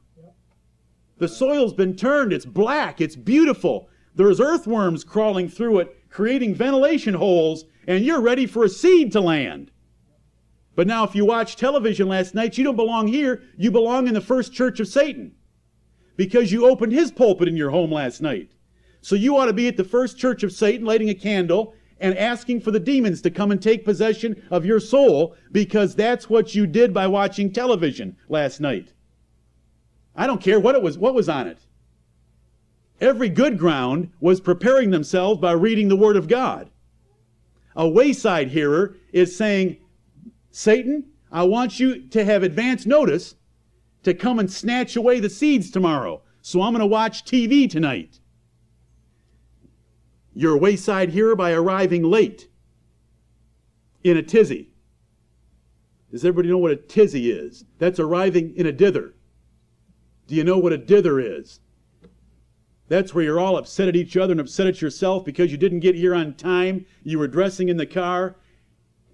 [1.19, 2.33] The soil's been turned.
[2.33, 3.01] It's black.
[3.01, 3.89] It's beautiful.
[4.15, 9.21] There's earthworms crawling through it creating ventilation holes, and you're ready for a seed to
[9.21, 9.71] land.
[10.77, 13.43] But now, if you watch television last night, you don't belong here.
[13.57, 15.35] You belong in the first church of Satan
[16.17, 18.53] because you opened his pulpit in your home last night.
[19.01, 22.17] So you ought to be at the first church of Satan, lighting a candle and
[22.19, 26.55] asking for the demons to come and take possession of your soul because that's what
[26.55, 28.93] you did by watching television last night.
[30.15, 31.59] I don't care what it was, what was on it.
[33.01, 36.71] Every good ground was preparing themselves by reading the Word of God.
[37.75, 39.79] A wayside hearer is saying,
[40.57, 43.35] Satan, I want you to have advance notice
[44.05, 46.23] to come and snatch away the seeds tomorrow.
[46.41, 48.21] So I'm going to watch TV tonight.
[50.33, 52.49] You're wayside hearer by arriving late
[54.03, 54.71] in a tizzy.
[56.11, 57.67] Does everybody know what a tizzy is?
[57.79, 59.13] That's arriving in a dither.
[60.27, 61.61] Do you know what a dither is?
[62.89, 65.81] That's where you're all upset at each other and upset at yourself because you didn't
[65.81, 66.87] get here on time.
[67.03, 68.37] You were dressing in the car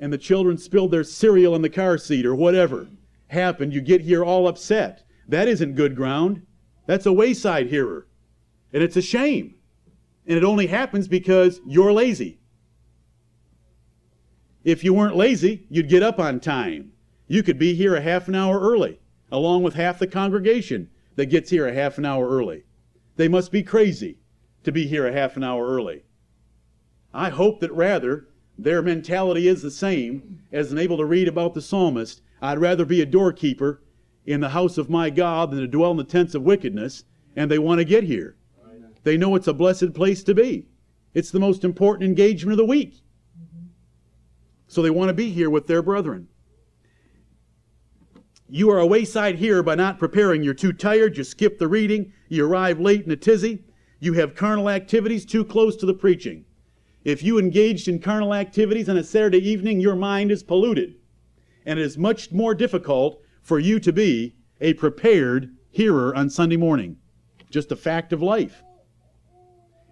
[0.03, 2.88] and the children spilled their cereal in the car seat or whatever
[3.29, 3.73] happened.
[3.73, 5.05] You get here all upset.
[5.29, 6.45] That isn't good ground.
[6.87, 8.09] That's a wayside hearer.
[8.73, 9.55] And it's a shame.
[10.27, 12.41] And it only happens because you're lazy.
[14.65, 16.91] If you weren't lazy, you'd get up on time.
[17.29, 18.99] You could be here a half an hour early,
[19.31, 22.65] along with half the congregation that gets here a half an hour early.
[23.15, 24.19] They must be crazy
[24.65, 26.03] to be here a half an hour early.
[27.15, 28.27] I hope that rather
[28.59, 32.21] their mentality is the same as able to read about the psalmist.
[32.41, 33.83] I'd rather be a doorkeeper
[34.27, 37.51] in the house of my God than to dwell in the tents of wickedness, and
[37.51, 38.37] they want to get here.
[39.05, 40.67] They know it's a blessed place to be.
[41.15, 43.03] It's the most important engagement of the week.
[44.69, 46.29] So they want to be here with their brethren.
[48.49, 50.43] You are a wayside here by not preparing.
[50.43, 51.17] You're too tired.
[51.17, 52.12] You skip the reading.
[52.29, 53.65] You arrive late in a tizzy.
[53.99, 56.45] You have carnal activities too close to the preaching.
[57.05, 60.95] If you engaged in carnal activities on a Saturday evening, your mind is polluted.
[61.67, 66.57] And it is much more difficult for you to be a prepared hearer on Sunday
[66.57, 66.97] morning.
[67.51, 68.62] Just a fact of life.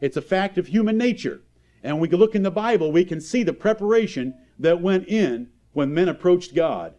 [0.00, 1.42] It's a fact of human nature.
[1.82, 5.92] And we look in the Bible, we can see the preparation that went in when
[5.92, 6.94] men approached God.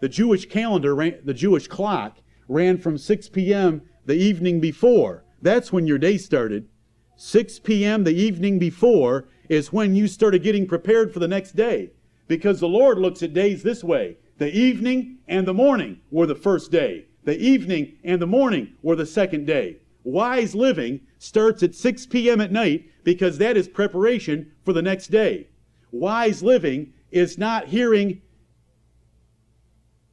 [0.00, 3.82] The Jewish calendar, ran, the Jewish clock, ran from 6 p.m.
[4.04, 5.24] the evening before.
[5.40, 6.68] That's when your day started.
[7.16, 8.04] 6 p.m.
[8.04, 11.90] the evening before is when you started getting prepared for the next day.
[12.26, 16.34] Because the Lord looks at days this way the evening and the morning were the
[16.34, 19.76] first day, the evening and the morning were the second day.
[20.02, 22.40] Wise living starts at 6 p.m.
[22.40, 25.48] at night because that is preparation for the next day.
[25.92, 28.20] Wise living is not hearing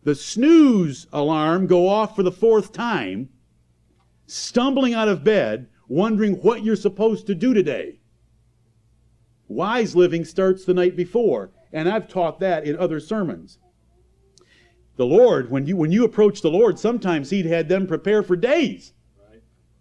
[0.03, 3.29] the snooze alarm go off for the fourth time,
[4.25, 7.99] stumbling out of bed, wondering what you're supposed to do today.
[9.49, 13.59] Wise living starts the night before, and I've taught that in other sermons.
[14.95, 18.37] The Lord, when you when you approach the Lord, sometimes He'd had them prepare for
[18.37, 18.93] days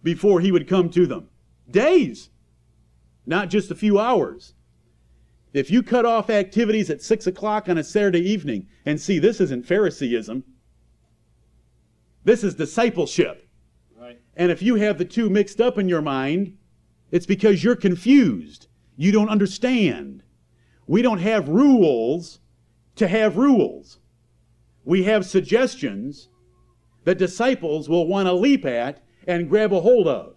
[0.03, 1.29] before He would come to them.
[1.71, 2.31] Days,
[3.25, 4.55] not just a few hours.
[5.53, 9.41] If you cut off activities at six o'clock on a Saturday evening, and see, this
[9.41, 10.43] isn't Phariseeism,
[12.25, 13.50] this is discipleship.
[14.41, 16.57] And if you have the two mixed up in your mind,
[17.11, 18.69] it's because you're confused.
[18.97, 20.23] You don't understand.
[20.87, 22.41] We don't have rules
[22.97, 23.99] to have rules.
[24.83, 26.31] We have suggestions
[27.05, 30.37] that disciples will want to leap at and grab a hold of.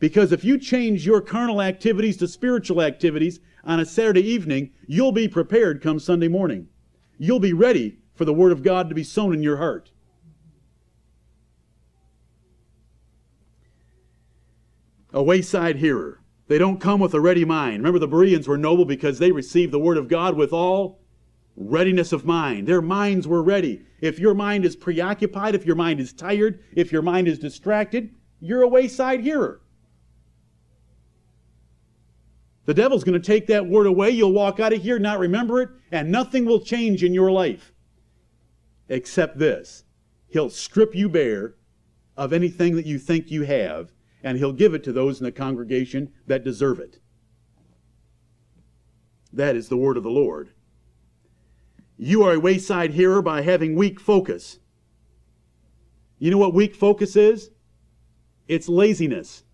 [0.00, 5.12] Because if you change your carnal activities to spiritual activities on a Saturday evening, you'll
[5.12, 6.66] be prepared come Sunday morning.
[7.18, 9.92] You'll be ready for the Word of God to be sown in your heart.
[15.12, 16.20] A wayside hearer.
[16.48, 17.78] They don't come with a ready mind.
[17.78, 21.00] Remember, the Bereans were noble because they received the Word of God with all
[21.56, 22.66] readiness of mind.
[22.66, 23.82] Their minds were ready.
[24.00, 28.14] If your mind is preoccupied, if your mind is tired, if your mind is distracted,
[28.40, 29.60] you're a wayside hearer.
[32.66, 34.10] The devil's going to take that word away.
[34.10, 37.72] You'll walk out of here, not remember it, and nothing will change in your life
[38.88, 39.84] except this.
[40.28, 41.54] He'll strip you bare
[42.16, 43.90] of anything that you think you have,
[44.22, 46.98] and he'll give it to those in the congregation that deserve it.
[49.32, 50.50] That is the word of the Lord.
[51.96, 54.58] You are a wayside hearer by having weak focus.
[56.18, 57.50] You know what weak focus is?
[58.46, 59.44] It's laziness.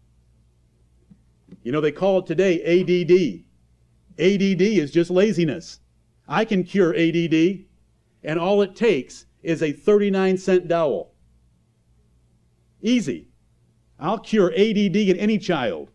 [1.62, 3.44] You know, they call it today ADD.
[4.18, 5.80] ADD is just laziness.
[6.28, 7.64] I can cure ADD,
[8.22, 11.12] and all it takes is a 39 cent dowel.
[12.80, 13.28] Easy.
[13.98, 15.90] I'll cure ADD in any child.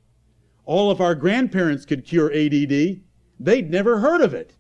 [0.66, 3.02] All of our grandparents could cure ADD.
[3.40, 4.56] They'd never heard of it.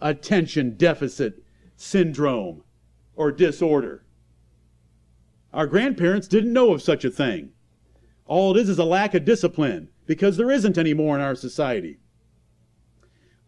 [0.00, 1.42] Attention deficit
[1.76, 2.62] syndrome
[3.14, 4.04] or disorder.
[5.52, 7.50] Our grandparents didn't know of such a thing.
[8.26, 11.34] All it is is a lack of discipline because there isn't any more in our
[11.34, 11.98] society.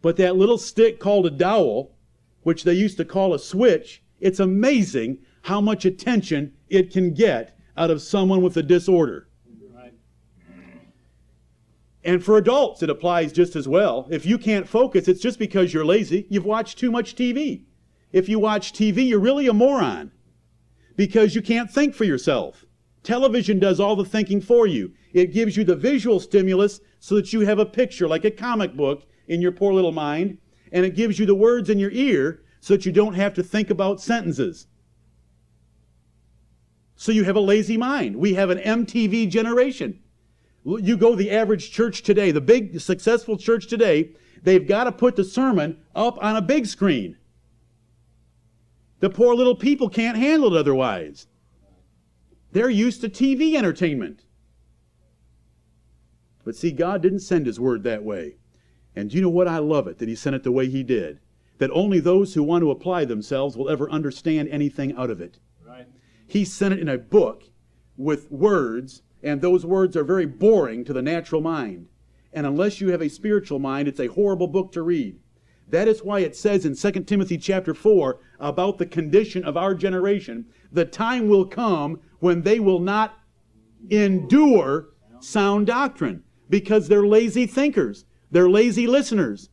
[0.01, 1.96] But that little stick called a dowel,
[2.42, 7.57] which they used to call a switch, it's amazing how much attention it can get
[7.77, 9.29] out of someone with a disorder.
[9.75, 9.95] Right.
[12.05, 14.07] And for adults, it applies just as well.
[14.11, 16.27] If you can't focus, it's just because you're lazy.
[16.29, 17.65] You've watched too much TV.
[18.13, 20.13] If you watch TV, you're really a moron
[20.97, 22.65] because you can't think for yourself.
[23.03, 24.93] Television does all the thinking for you.
[25.13, 28.77] It gives you the visual stimulus so that you have a picture like a comic
[28.77, 30.39] book in your poor little mind,
[30.71, 33.43] and it gives you the words in your ear so that you don't have to
[33.43, 34.67] think about sentences.
[37.03, 38.15] So you have a lazy mind.
[38.15, 39.99] We have an MTV generation.
[40.65, 44.12] You go the average church today, the big successful church today,
[44.45, 47.17] they've got to put the sermon up on a big screen.
[49.01, 51.27] The poor little people can't handle it otherwise.
[52.53, 54.23] They're used to TV entertainment.
[56.45, 58.37] But see, God didn't send His word that way.
[58.95, 59.49] And do you know what?
[59.49, 61.19] I love it that He sent it the way He did.
[61.59, 65.41] That only those who want to apply themselves will ever understand anything out of it.
[66.33, 67.45] He sent it in a book
[67.95, 71.88] with words, and those words are very boring to the natural mind.
[72.33, 75.18] And unless you have a spiritual mind, it's a horrible book to read.
[75.68, 79.75] That is why it says in 2 Timothy chapter 4 about the condition of our
[79.75, 83.18] generation, the time will come when they will not
[83.90, 84.88] endure
[85.21, 89.51] sound doctrine because they're lazy thinkers, they're lazy listeners,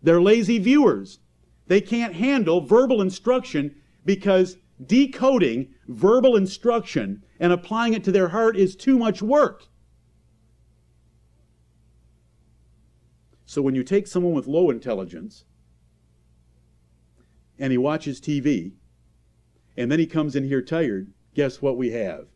[0.00, 1.18] they're lazy viewers.
[1.66, 3.74] They can't handle verbal instruction
[4.04, 9.68] because decoding verbal instruction and applying it to their heart is too much work.
[13.44, 15.44] So when you take someone with low intelligence
[17.58, 18.72] and he watches TV
[19.76, 22.26] and then he comes in here tired, guess what we have?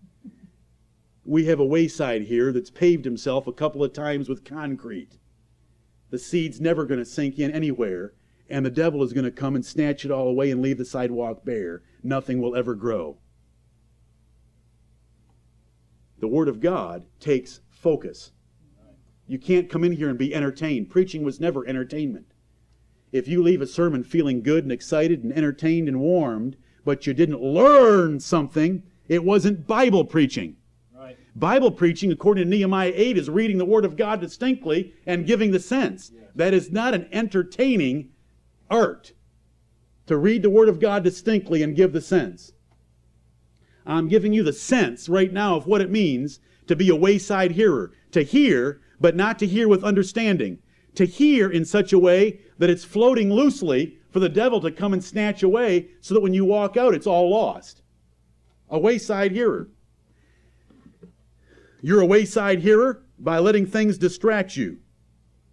[1.24, 5.18] We have a wayside here that's paved himself a couple of times with concrete.
[6.10, 8.14] The seed's never going to sink in anywhere,
[8.48, 10.84] and the devil is going to come and snatch it all away and leave the
[10.84, 11.82] sidewalk bare.
[12.02, 13.18] Nothing will ever grow.
[16.20, 18.32] The Word of God takes focus.
[19.26, 20.90] You can't come in here and be entertained.
[20.90, 22.26] Preaching was never entertainment.
[23.12, 27.12] If you leave a sermon feeling good and excited and entertained and warmed, but you
[27.12, 30.56] didn't learn something, it wasn't Bible preaching.
[30.94, 31.18] Right.
[31.36, 35.52] Bible preaching, according to Nehemiah 8, is reading the Word of God distinctly and giving
[35.52, 36.10] the sense.
[36.34, 38.10] That is not an entertaining
[38.70, 39.12] art
[40.06, 42.52] to read the Word of God distinctly and give the sense.
[43.86, 47.52] I'm giving you the sense right now of what it means to be a wayside
[47.52, 50.58] hearer, to hear, but not to hear with understanding,
[50.94, 54.92] to hear in such a way that it's floating loosely for the devil to come
[54.92, 57.82] and snatch away so that when you walk out, it's all lost.
[58.70, 59.68] A wayside hearer.
[61.80, 64.78] You're a wayside hearer by letting things distract you.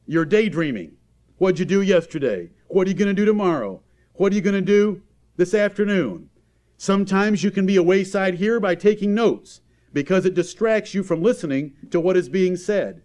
[0.07, 0.93] You're daydreaming.
[1.37, 2.49] What'd you do yesterday?
[2.67, 3.81] What are you going to do tomorrow?
[4.13, 5.01] What are you going to do
[5.37, 6.29] this afternoon?
[6.77, 9.61] Sometimes you can be a wayside hearer by taking notes
[9.93, 13.01] because it distracts you from listening to what is being said.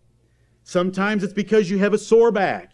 [0.65, 2.73] Sometimes it's because you have a sore back.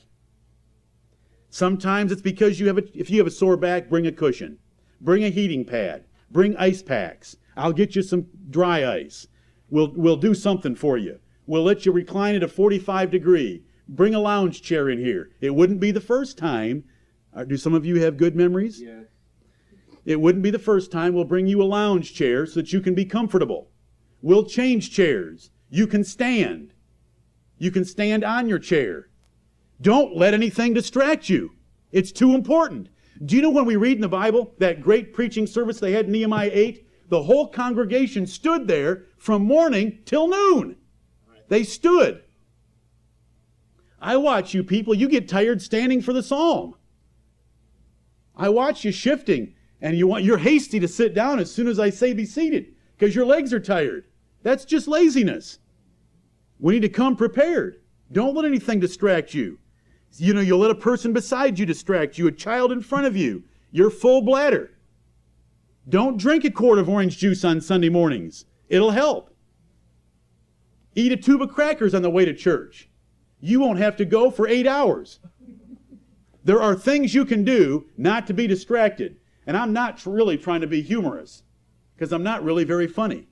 [1.51, 4.59] Sometimes it's because you have a, if you have a sore back, bring a cushion.
[5.01, 6.05] Bring a heating pad.
[6.31, 7.37] Bring ice packs.
[7.57, 9.27] I'll get you some dry ice.
[9.71, 11.19] We'll, we'll do something for you.
[11.47, 13.63] We'll let you recline at a 45 degree.
[13.89, 15.31] Bring a lounge chair in here.
[15.41, 16.85] It wouldn't be the first time.
[17.35, 18.81] Uh, do some of you have good memories?
[18.81, 19.05] Yes.
[20.05, 21.15] It wouldn't be the first time.
[21.15, 23.69] We'll bring you a lounge chair so that you can be comfortable.
[24.23, 25.51] We'll change chairs.
[25.69, 26.73] You can stand.
[27.59, 29.09] You can stand on your chair.
[29.81, 31.53] Don't let anything distract you.
[31.93, 32.89] It's too important.
[33.25, 36.07] Do you know when we read in the Bible that great preaching service they had
[36.07, 36.87] in Nehemiah 8?
[37.09, 40.77] The whole congregation stood there from morning till noon.
[41.49, 42.23] They stood.
[44.07, 46.77] I watch you people, you get tired standing for the psalm.
[48.37, 51.81] I watch you shifting and you want you're hasty to sit down as soon as
[51.81, 54.05] I say be seated because your legs are tired.
[54.45, 55.59] That's just laziness.
[56.61, 57.81] We need to come prepared.
[58.13, 59.59] Don't let anything distract you.
[60.19, 63.17] You know, you'll let a person beside you distract you, a child in front of
[63.17, 63.43] you,
[63.73, 64.71] your full bladder.
[65.89, 68.45] Don't drink a quart of orange juice on Sunday mornings.
[68.69, 69.35] It'll help.
[70.95, 72.89] Eat a tube of crackers on the way to church.
[73.41, 75.21] You won't have to go for eight hours.
[76.45, 79.17] There are things you can do not to be distracted.
[79.47, 81.43] And I'm not really trying to be humorous
[81.95, 83.29] because I'm not really very funny.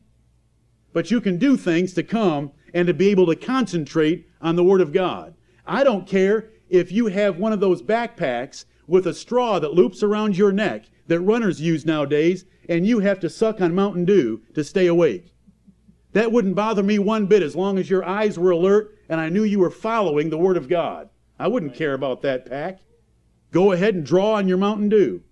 [0.93, 4.65] But you can do things to come and to be able to concentrate on the
[4.65, 5.35] Word of God.
[5.67, 10.03] I don't care if you have one of those backpacks with a straw that loops
[10.03, 14.43] around your neck that runners use nowadays, and you have to suck on Mountain Dew
[14.55, 15.35] to stay awake.
[16.13, 19.29] That wouldn't bother me one bit as long as your eyes were alert and I
[19.29, 21.11] knew you were following the Word of God.
[21.39, 22.81] I wouldn't care about that pack.
[23.51, 25.23] Go ahead and draw on your Mountain Dew.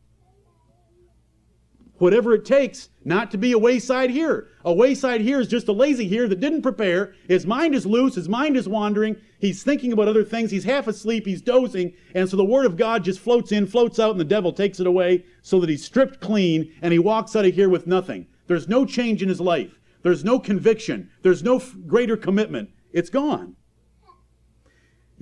[1.98, 4.48] Whatever it takes not to be a wayside here.
[4.64, 7.14] A wayside here is just a lazy here that didn't prepare.
[7.28, 10.86] His mind is loose, his mind is wandering, he's thinking about other things, he's half
[10.86, 14.20] asleep, he's dozing, and so the Word of God just floats in, floats out, and
[14.20, 17.54] the devil takes it away so that he's stripped clean and he walks out of
[17.54, 18.26] here with nothing.
[18.46, 19.78] There's no change in his life.
[20.02, 21.10] There's no conviction.
[21.22, 22.70] There's no f- greater commitment.
[22.92, 23.56] It's gone.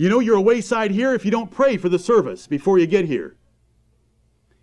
[0.00, 2.86] You know, you're a wayside here if you don't pray for the service before you
[2.86, 3.36] get here.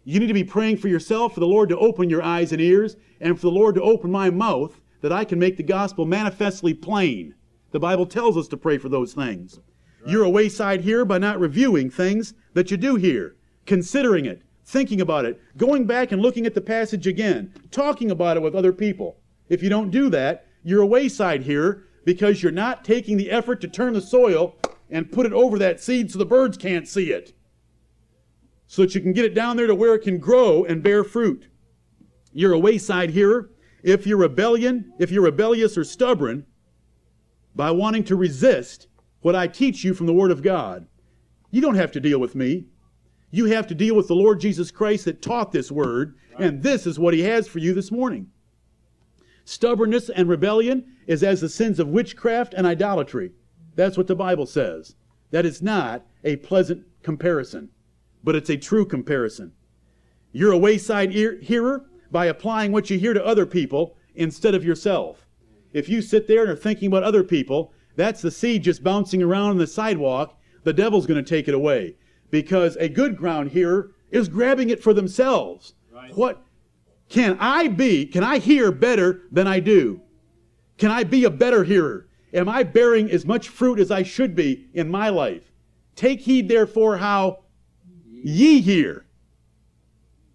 [0.04, 2.60] You need to be praying for yourself, for the Lord to open your eyes and
[2.60, 6.08] ears, and for the Lord to open my mouth that I can make the gospel
[6.08, 7.36] manifestly plain.
[7.70, 9.60] The Bible tells us to pray for those things.
[10.02, 10.12] Right.
[10.12, 13.36] You're a wayside here by not reviewing things that you do here,
[13.68, 18.38] considering it, thinking about it, going back and looking at the passage again, talking about
[18.38, 19.18] it with other people.
[19.50, 23.62] If you don't do that, you're a wayside here because you're not taking the effort
[23.62, 24.56] to turn the soil
[24.90, 27.34] and put it over that seed so the birds can't see it
[28.68, 31.04] so that you can get it down there to where it can grow and bear
[31.04, 31.48] fruit.
[32.34, 33.50] You're a wayside hearer.
[33.82, 36.46] If you're rebellion, if you're rebellious or stubborn,
[37.56, 38.88] by wanting to resist
[39.22, 40.88] what I teach you from the Word of God,
[41.50, 42.66] you don't have to deal with me.
[43.32, 46.86] You have to deal with the Lord Jesus Christ that taught this Word, and this
[46.86, 48.28] is what He has for you this morning.
[49.46, 53.32] Stubbornness and rebellion is as the sins of witchcraft and idolatry.
[53.78, 54.96] That's what the Bible says.
[55.32, 57.70] That is not a pleasant comparison
[58.28, 59.54] but it's a true comparison.
[60.34, 64.66] You're a wayside ear- hearer by applying what you hear to other people instead of
[64.66, 65.26] yourself.
[65.72, 69.24] If you sit there and are thinking about other people, that's the seed just bouncing
[69.24, 70.38] around on the sidewalk.
[70.66, 71.96] The devil's going to take it away
[72.30, 75.76] because a good ground hearer is grabbing it for themselves.
[75.90, 76.14] Right.
[76.18, 76.44] What
[77.08, 78.06] can I be?
[78.06, 80.02] Can I hear better than I do?
[80.78, 82.07] Can I be a better hearer?
[82.34, 85.52] Am I bearing as much fruit as I should be in my life?
[85.96, 87.46] Take heed, therefore, how
[88.06, 89.06] ye hear.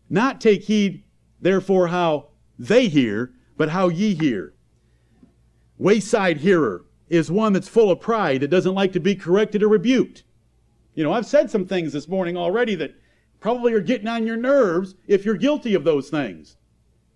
[0.08, 1.04] Not take heed,
[1.40, 2.28] therefore, how
[2.58, 4.54] they hear, but how ye hear.
[5.78, 9.68] Wayside hearer is one that's full of pride that doesn't like to be corrected or
[9.68, 10.24] rebuked.
[10.94, 12.94] You know, I've said some things this morning already that
[13.40, 16.56] probably are getting on your nerves if you're guilty of those things.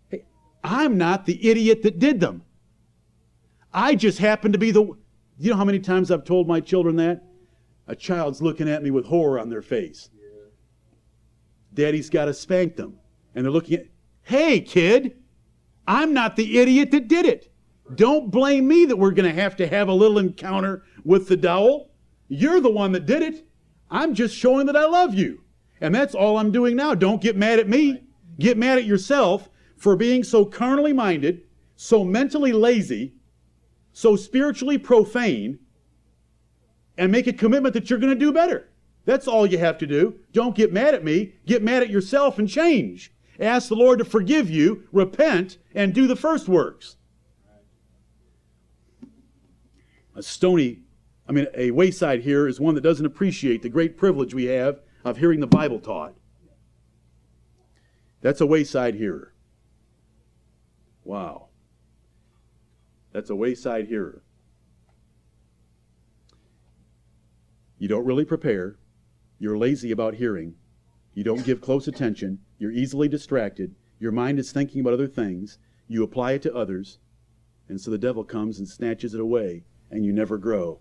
[0.08, 0.24] Hey,
[0.64, 2.42] I'm not the idiot that did them.
[3.76, 4.84] I just happen to be the.
[5.38, 7.22] You know how many times I've told my children that?
[7.86, 10.08] A child's looking at me with horror on their face.
[11.74, 12.98] Daddy's got to spank them.
[13.34, 13.86] And they're looking at,
[14.22, 15.18] hey, kid,
[15.86, 17.52] I'm not the idiot that did it.
[17.94, 21.36] Don't blame me that we're going to have to have a little encounter with the
[21.36, 21.90] dowel.
[22.28, 23.46] You're the one that did it.
[23.90, 25.42] I'm just showing that I love you.
[25.82, 26.94] And that's all I'm doing now.
[26.94, 28.04] Don't get mad at me.
[28.38, 31.42] Get mad at yourself for being so carnally minded,
[31.76, 33.12] so mentally lazy,
[33.96, 35.58] so spiritually profane,
[36.98, 38.68] and make a commitment that you're going to do better.
[39.06, 40.18] That's all you have to do.
[40.32, 41.32] Don't get mad at me.
[41.46, 43.10] Get mad at yourself and change.
[43.40, 46.96] Ask the Lord to forgive you, repent, and do the first works.
[50.14, 50.80] A stony,
[51.26, 54.82] I mean, a wayside here is one that doesn't appreciate the great privilege we have
[55.06, 56.12] of hearing the Bible taught.
[58.20, 59.32] That's a wayside hearer.
[61.02, 61.45] Wow.
[63.16, 64.22] That's a wayside hearer.
[67.78, 68.76] You don't really prepare.
[69.38, 70.56] You're lazy about hearing.
[71.14, 72.40] You don't give close attention.
[72.58, 73.74] You're easily distracted.
[73.98, 75.58] Your mind is thinking about other things.
[75.88, 76.98] You apply it to others.
[77.70, 80.80] And so the devil comes and snatches it away, and you never grow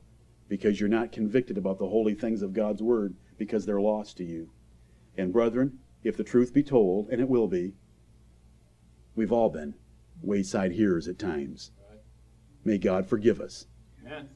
[0.50, 4.26] because you're not convicted about the holy things of God's Word because they're lost to
[4.26, 4.50] you.
[5.18, 7.76] And brethren, if the truth be told, and it will be,
[9.16, 9.76] we've all been
[10.22, 11.72] wayside hearers at times.
[12.66, 13.68] May God forgive us.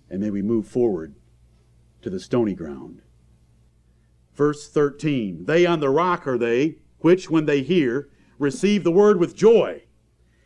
[0.09, 1.15] And may we move forward
[2.01, 3.01] to the stony ground.
[4.35, 9.19] Verse 13 They on the rock are they, which, when they hear, receive the word
[9.19, 9.83] with joy.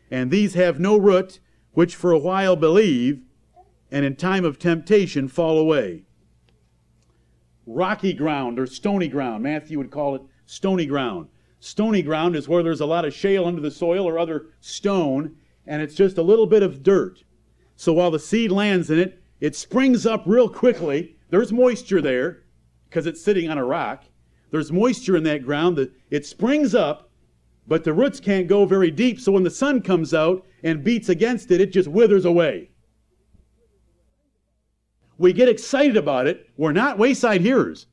[0.09, 1.39] And these have no root,
[1.73, 3.21] which for a while believe,
[3.91, 6.05] and in time of temptation fall away.
[7.65, 9.43] Rocky ground or stony ground.
[9.43, 11.27] Matthew would call it stony ground.
[11.59, 15.35] Stony ground is where there's a lot of shale under the soil or other stone,
[15.65, 17.23] and it's just a little bit of dirt.
[17.75, 21.17] So while the seed lands in it, it springs up real quickly.
[21.29, 22.43] There's moisture there
[22.89, 24.05] because it's sitting on a rock.
[24.51, 27.09] There's moisture in that ground that it springs up,
[27.67, 29.19] but the roots can't go very deep.
[29.19, 32.69] So when the sun comes out and beats against it, it just withers away.
[35.17, 36.49] We get excited about it.
[36.57, 37.87] We're not wayside hearers.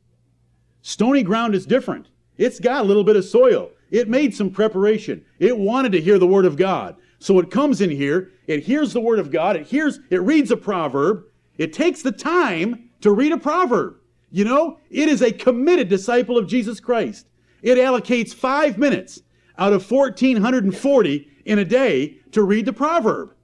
[0.82, 2.08] Stony ground is different.
[2.36, 3.70] It's got a little bit of soil.
[3.90, 5.24] It made some preparation.
[5.38, 6.96] It wanted to hear the word of God.
[7.20, 10.50] So it comes in here, it hears the word of God, it hears, it reads
[10.50, 11.24] a proverb,
[11.58, 13.96] it takes the time to read a proverb.
[14.30, 17.26] You know, it is a committed disciple of Jesus Christ.
[17.62, 19.20] It allocates five minutes
[19.58, 23.34] out of 1,440 in a day to read the proverb.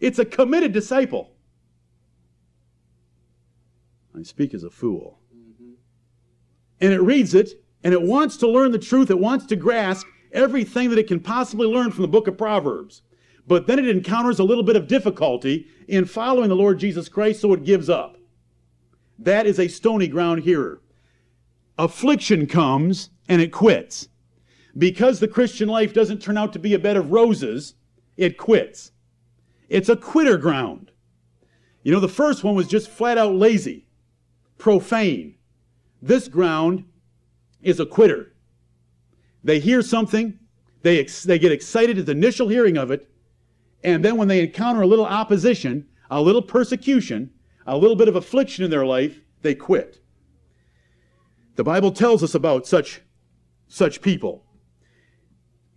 [0.00, 1.32] It's a committed disciple.
[4.16, 5.18] I speak as a fool.
[6.78, 7.52] And it reads it,
[7.82, 9.10] and it wants to learn the truth.
[9.10, 13.02] It wants to grasp everything that it can possibly learn from the book of Proverbs.
[13.46, 17.40] But then it encounters a little bit of difficulty in following the Lord Jesus Christ,
[17.40, 18.16] so it gives up.
[19.18, 20.80] That is a stony ground hearer.
[21.78, 24.08] Affliction comes and it quits.
[24.76, 27.74] Because the Christian life doesn't turn out to be a bed of roses,
[28.16, 28.92] it quits.
[29.68, 30.90] It's a quitter ground.
[31.82, 33.86] You know, the first one was just flat out lazy,
[34.58, 35.36] profane.
[36.00, 36.84] This ground
[37.62, 38.34] is a quitter.
[39.42, 40.38] They hear something,
[40.82, 43.10] they, ex- they get excited at the initial hearing of it,
[43.84, 47.30] and then when they encounter a little opposition, a little persecution,
[47.66, 50.00] a little bit of affliction in their life, they quit.
[51.56, 53.02] The Bible tells us about such,
[53.68, 54.44] such people.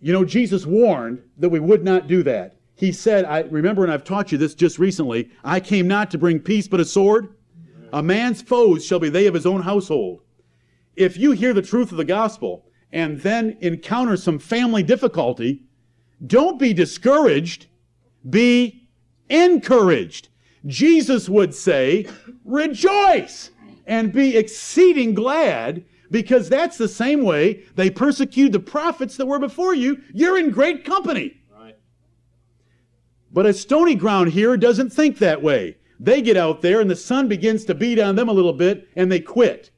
[0.00, 2.56] You know, Jesus warned that we would not do that.
[2.74, 6.18] He said, I remember, and I've taught you this just recently, I came not to
[6.18, 7.34] bring peace but a sword.
[7.92, 10.22] A man's foes shall be they of his own household.
[10.96, 15.64] If you hear the truth of the gospel and then encounter some family difficulty,
[16.26, 17.66] don't be discouraged,
[18.28, 18.88] be
[19.28, 20.28] encouraged.
[20.66, 22.06] Jesus would say,
[22.44, 23.50] Rejoice
[23.86, 29.38] and be exceeding glad because that's the same way they persecuted the prophets that were
[29.38, 30.02] before you.
[30.12, 31.40] You're in great company.
[31.54, 31.76] Right.
[33.32, 35.76] But a stony ground here doesn't think that way.
[36.00, 38.88] They get out there and the sun begins to beat on them a little bit
[38.96, 39.70] and they quit.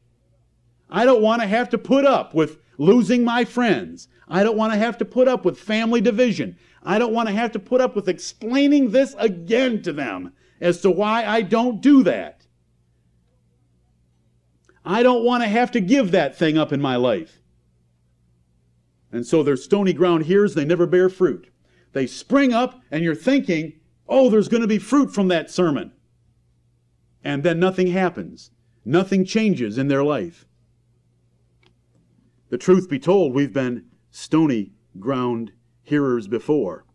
[0.90, 4.08] I don't want to have to put up with losing my friends.
[4.28, 6.56] I don't want to have to put up with family division.
[6.82, 10.80] I don't want to have to put up with explaining this again to them as
[10.80, 12.46] to why I don't do that.
[14.84, 17.40] I don't want to have to give that thing up in my life.
[19.12, 21.50] And so there's stony ground here, they never bear fruit.
[21.92, 23.74] They spring up, and you're thinking,
[24.08, 25.92] oh, there's going to be fruit from that sermon.
[27.22, 28.50] And then nothing happens.
[28.84, 30.46] Nothing changes in their life.
[32.48, 35.52] The truth be told, we've been stony ground
[35.90, 36.86] hearers before.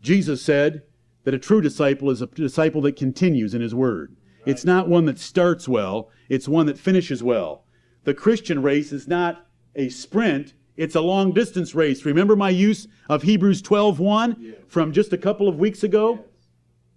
[0.00, 0.82] Jesus said,
[1.24, 4.16] that a true disciple is a disciple that continues in his word.
[4.46, 7.64] It's not one that starts well, it's one that finishes well.
[8.04, 12.06] The Christian race is not a sprint, it's a long distance race.
[12.06, 14.54] Remember my use of Hebrews 12:1 yes.
[14.66, 16.14] from just a couple of weeks ago?
[16.14, 16.24] Yes.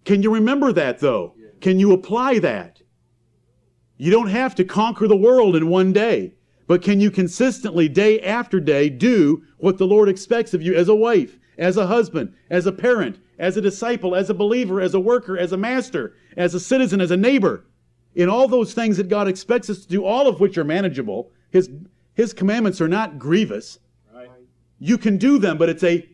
[0.06, 1.34] Can you remember that though?
[1.38, 1.50] Yes.
[1.60, 2.82] Can you apply that?
[3.98, 6.36] You don't have to conquer the world in one day,
[6.68, 10.88] but can you consistently day after day do what the Lord expects of you as
[10.88, 14.94] a wife, as a husband, as a parent, as a disciple, as a believer, as
[14.94, 17.66] a worker, as a master, as a citizen, as a neighbor?
[18.16, 21.32] In all those things that God expects us to do, all of which are manageable,
[21.50, 21.70] His
[22.14, 23.80] his commandments are not grievous.
[24.14, 24.30] Right.
[24.80, 26.08] You can do them, but it's a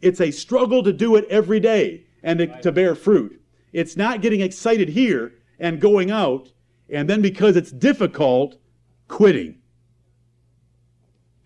[0.00, 2.62] it's a struggle to do it every day and to, right.
[2.62, 3.40] to bear fruit.
[3.72, 6.50] It's not getting excited here and going out
[6.88, 8.56] and then because it's difficult,
[9.08, 9.56] quitting.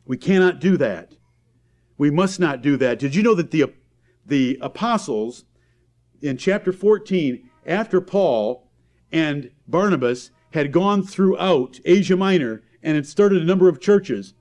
[0.09, 1.13] We cannot do that.
[1.97, 2.99] We must not do that.
[2.99, 3.73] Did you know that the,
[4.27, 5.45] the apostles
[6.21, 8.69] in chapter 14, after Paul
[9.13, 14.35] and Barnabas had gone throughout Asia Minor and had started a number of churches.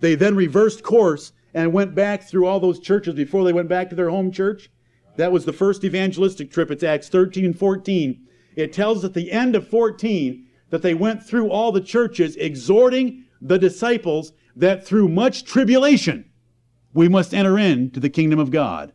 [0.00, 3.88] They then reversed course and went back through all those churches before they went back
[3.90, 4.70] to their home church.
[5.16, 6.70] That was the first evangelistic trip.
[6.70, 8.20] It's Acts 13 and 14.
[8.56, 13.24] It tells at the end of 14 that they went through all the churches, exhorting
[13.40, 16.30] the disciples that through much tribulation
[16.92, 18.92] we must enter into the kingdom of God.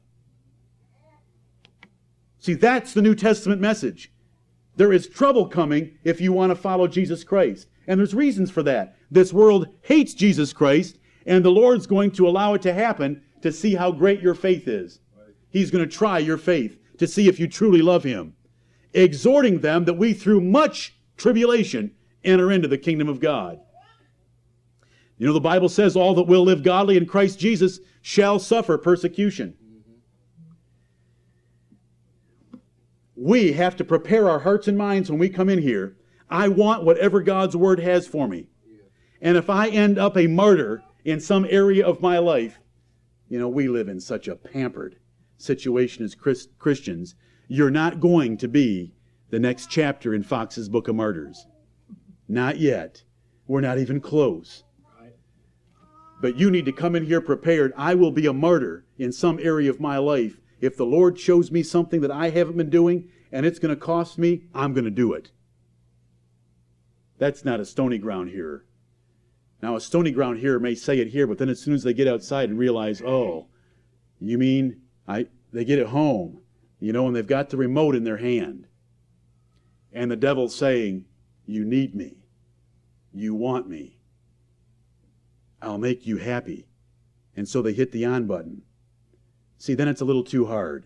[2.40, 4.14] See, that's the New Testament message.
[4.78, 7.68] There is trouble coming if you want to follow Jesus Christ.
[7.86, 8.96] And there's reasons for that.
[9.12, 13.52] This world hates Jesus Christ, and the Lord's going to allow it to happen to
[13.52, 15.02] see how great your faith is.
[15.50, 18.36] He's going to try your faith to see if you truly love Him,
[18.94, 23.60] exhorting them that we, through much tribulation, enter into the kingdom of God.
[25.20, 28.78] You know, the Bible says all that will live godly in Christ Jesus shall suffer
[28.78, 29.54] persecution.
[33.16, 35.98] We have to prepare our hearts and minds when we come in here
[36.30, 38.48] I want whatever God's word has for me.
[39.22, 42.60] And if I end up a martyr in some area of my life,
[43.28, 44.98] you know, we live in such a pampered
[45.38, 47.16] situation as Christ- Christians.
[47.48, 48.94] You're not going to be
[49.30, 51.48] the next chapter in Fox's Book of Martyrs.
[52.28, 53.04] Not yet.
[53.48, 54.64] We're not even close.
[56.22, 57.74] But you need to come in here prepared.
[57.78, 60.42] I will be a martyr in some area of my life.
[60.60, 63.80] If the Lord shows me something that I haven't been doing and it's going to
[63.80, 65.32] cost me, I'm going to do it.
[67.18, 68.66] That's not a stony ground hearer.
[69.62, 71.94] Now, a stony ground hearer may say it here, but then as soon as they
[71.94, 73.48] get outside and realize, oh,
[74.20, 76.42] you mean I, they get it home,
[76.80, 78.68] you know, and they've got the remote in their hand.
[79.92, 81.06] And the devil's saying,
[81.46, 82.18] You need me.
[83.14, 83.99] You want me.
[85.62, 86.68] I'll make you happy.
[87.36, 88.64] And so they hit the on button.
[89.58, 90.86] See, then it's a little too hard.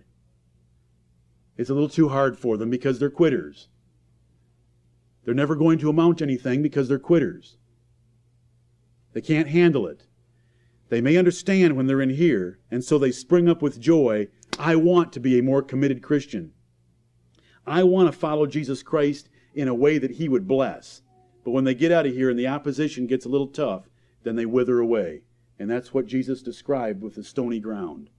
[1.58, 3.68] It's a little too hard for them because they're quitters.
[5.24, 7.58] They're never going to amount to anything because they're quitters.
[9.14, 10.06] They can't handle it.
[10.90, 14.28] They may understand when they're in here, and so they spring up with joy.
[14.60, 16.52] I want to be a more committed Christian.
[17.66, 21.02] I want to follow Jesus Christ in a way that He would bless.
[21.44, 23.90] But when they get out of here and the opposition gets a little tough,
[24.24, 25.22] then they wither away.
[25.60, 28.10] And that's what Jesus described with the stony ground.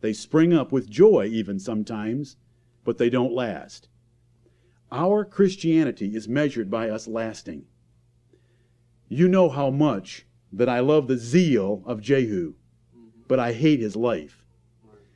[0.00, 2.36] They spring up with joy, even sometimes,
[2.84, 3.88] but they don't last.
[4.92, 7.64] Our Christianity is measured by us lasting.
[9.08, 12.54] You know how much that I love the zeal of Jehu,
[13.26, 14.44] but I hate his life.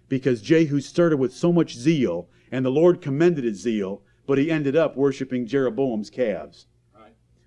[0.09, 4.51] Because Jehu started with so much zeal, and the Lord commended his zeal, but he
[4.51, 6.67] ended up worshiping Jeroboam's calves.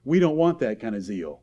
[0.04, 1.41] We don't want that kind of zeal.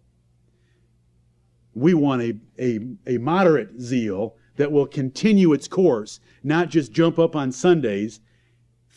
[1.79, 7.19] We want a, a, a moderate zeal that will continue its course, not just jump
[7.19, 8.21] up on Sundays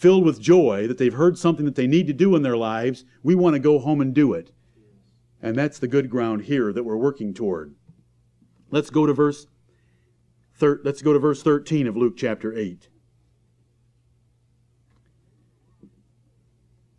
[0.02, 3.06] filled with joy that they've heard something that they need to do in their lives,
[3.22, 4.52] we want to go home and do it.
[5.44, 7.76] And that's the good ground here that we're working toward.
[8.72, 9.46] Let's go to verse
[10.56, 12.88] thir- let's go to verse 13 of Luke chapter 8.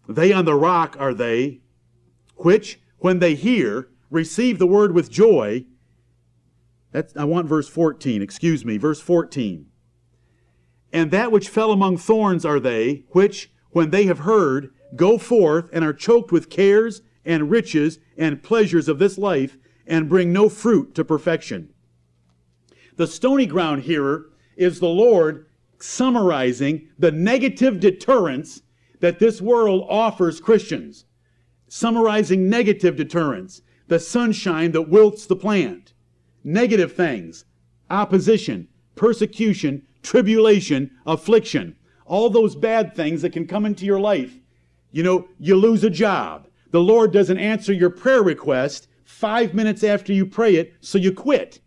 [0.09, 1.61] They on the rock are they
[2.37, 5.65] which when they hear receive the word with joy.
[6.93, 9.67] That's I want verse 14, excuse me, verse 14.
[10.93, 15.71] And that which fell among thorns are they, which, when they have heard, go forth
[15.73, 20.49] and are choked with cares and riches and pleasures of this life, and bring no
[20.49, 21.73] fruit to perfection.
[22.97, 24.27] The stony ground hearer
[24.57, 25.47] is the Lord
[25.79, 28.63] summarizing the negative deterrence
[29.01, 31.07] that this world offers Christians.
[31.69, 35.95] Summarizing negative deterrence, the sunshine that wilts the plant.
[36.45, 37.45] Negative things,
[37.91, 41.77] opposition, persecution, tribulation, affliction.
[42.07, 44.39] all those bad things that can come into your life.
[44.91, 46.47] You know, you lose a job.
[46.71, 51.13] The Lord doesn't answer your prayer request five minutes after you pray it, so you
[51.13, 51.61] quit.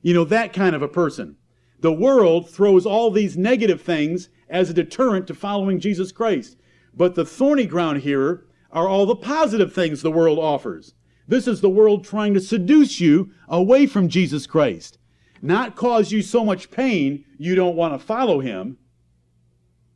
[0.00, 1.36] You know, that kind of a person.
[1.80, 6.56] The world throws all these negative things as a deterrent to following Jesus Christ.
[6.94, 10.94] But the thorny ground here are all the positive things the world offers.
[11.28, 14.98] This is the world trying to seduce you away from Jesus Christ,
[15.42, 18.78] not cause you so much pain you don't want to follow him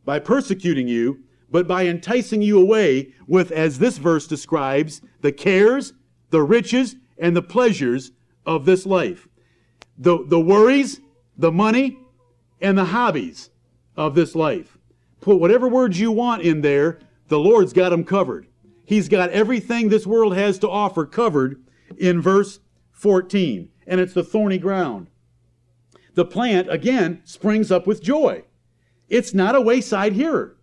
[0.04, 1.20] by persecuting you,
[1.50, 5.92] but by enticing you away with, as this verse describes, the cares,
[6.30, 8.12] the riches, and the pleasures
[8.46, 9.28] of this life.
[9.98, 11.00] The, the worries,
[11.36, 11.98] the money,
[12.60, 13.50] and the hobbies
[13.96, 14.78] of this life.
[15.20, 18.46] Put whatever words you want in there, the Lord's got them covered.
[18.90, 21.62] He's got everything this world has to offer covered
[21.96, 22.58] in verse
[22.90, 25.06] 14, and it's the thorny ground.
[26.14, 28.42] The plant, again, springs up with joy.
[29.08, 30.56] It's not a wayside hearer.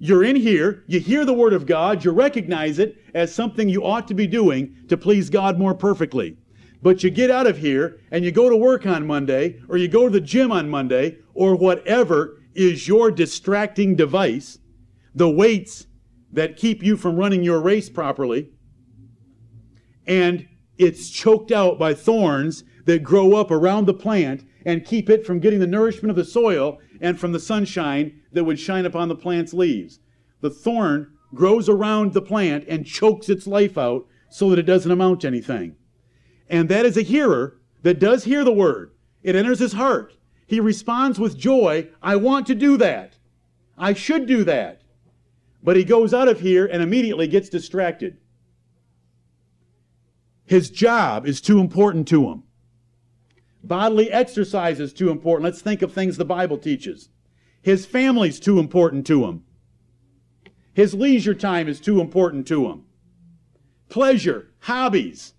[0.00, 3.84] You're in here, you hear the Word of God, you recognize it as something you
[3.84, 6.36] ought to be doing to please God more perfectly.
[6.82, 9.86] But you get out of here and you go to work on Monday, or you
[9.86, 14.58] go to the gym on Monday, or whatever is your distracting device,
[15.14, 15.86] the weights
[16.34, 18.50] that keep you from running your race properly.
[20.06, 25.24] And it's choked out by thorns that grow up around the plant and keep it
[25.24, 29.08] from getting the nourishment of the soil and from the sunshine that would shine upon
[29.08, 30.00] the plant's leaves.
[30.40, 34.90] The thorn grows around the plant and chokes its life out so that it doesn't
[34.90, 35.76] amount to anything.
[36.48, 38.92] And that is a hearer that does hear the word.
[39.22, 40.14] It enters his heart.
[40.46, 43.14] He responds with joy, I want to do that.
[43.78, 44.82] I should do that.
[45.64, 48.18] But he goes out of here and immediately gets distracted.
[50.44, 52.42] His job is too important to him.
[53.62, 55.44] Bodily exercise is too important.
[55.44, 57.08] Let's think of things the Bible teaches.
[57.62, 59.44] His family's too important to him.
[60.74, 62.82] His leisure time is too important to him.
[63.88, 65.32] Pleasure, hobbies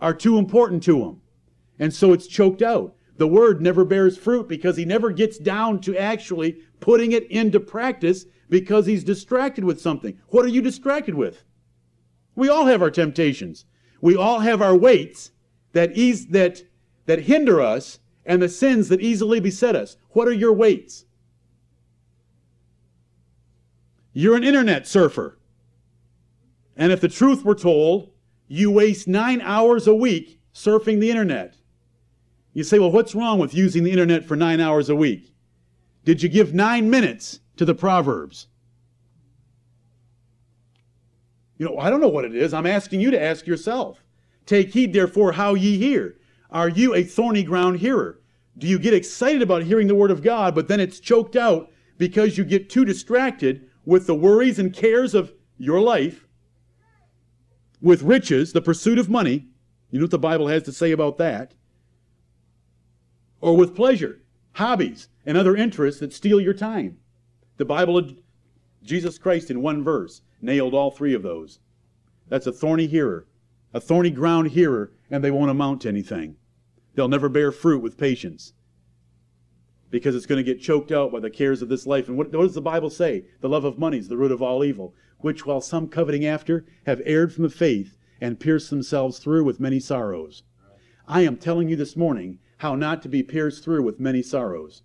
[0.00, 1.20] are too important to him.
[1.76, 2.94] And so it's choked out.
[3.16, 7.58] The word never bears fruit because he never gets down to actually putting it into
[7.58, 10.18] practice because he's distracted with something.
[10.28, 11.44] What are you distracted with?
[12.34, 13.64] We all have our temptations.
[14.00, 15.30] We all have our weights
[15.72, 16.62] that ease, that
[17.06, 19.96] that hinder us and the sins that easily beset us.
[20.10, 21.04] What are your weights?
[24.12, 25.38] You're an internet surfer.
[26.76, 28.10] And if the truth were told,
[28.46, 31.56] you waste nine hours a week surfing the internet.
[32.52, 35.34] You say, well, what's wrong with using the internet for nine hours a week?
[36.04, 38.48] Did you give nine minutes to the Proverbs?
[41.56, 42.52] You know, I don't know what it is.
[42.52, 44.02] I'm asking you to ask yourself.
[44.46, 46.16] Take heed, therefore, how ye hear.
[46.50, 48.20] Are you a thorny ground hearer?
[48.56, 51.70] Do you get excited about hearing the Word of God, but then it's choked out
[51.98, 56.26] because you get too distracted with the worries and cares of your life,
[57.80, 59.48] with riches, the pursuit of money?
[59.90, 61.54] You know what the Bible has to say about that?
[63.40, 66.98] Or with pleasure, hobbies, and other interests that steal your time.
[67.56, 68.14] The Bible, of
[68.82, 71.60] Jesus Christ in one verse, nailed all three of those.
[72.28, 73.26] That's a thorny hearer,
[73.72, 76.36] a thorny ground hearer, and they won't amount to anything.
[76.94, 78.54] They'll never bear fruit with patience
[79.90, 82.08] because it's going to get choked out by the cares of this life.
[82.08, 83.26] And what, what does the Bible say?
[83.40, 86.66] The love of money is the root of all evil, which while some coveting after
[86.86, 90.42] have erred from the faith and pierced themselves through with many sorrows.
[91.06, 94.82] I am telling you this morning how not to be pierced through with many sorrows.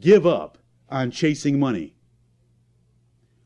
[0.00, 1.96] Give up on chasing money.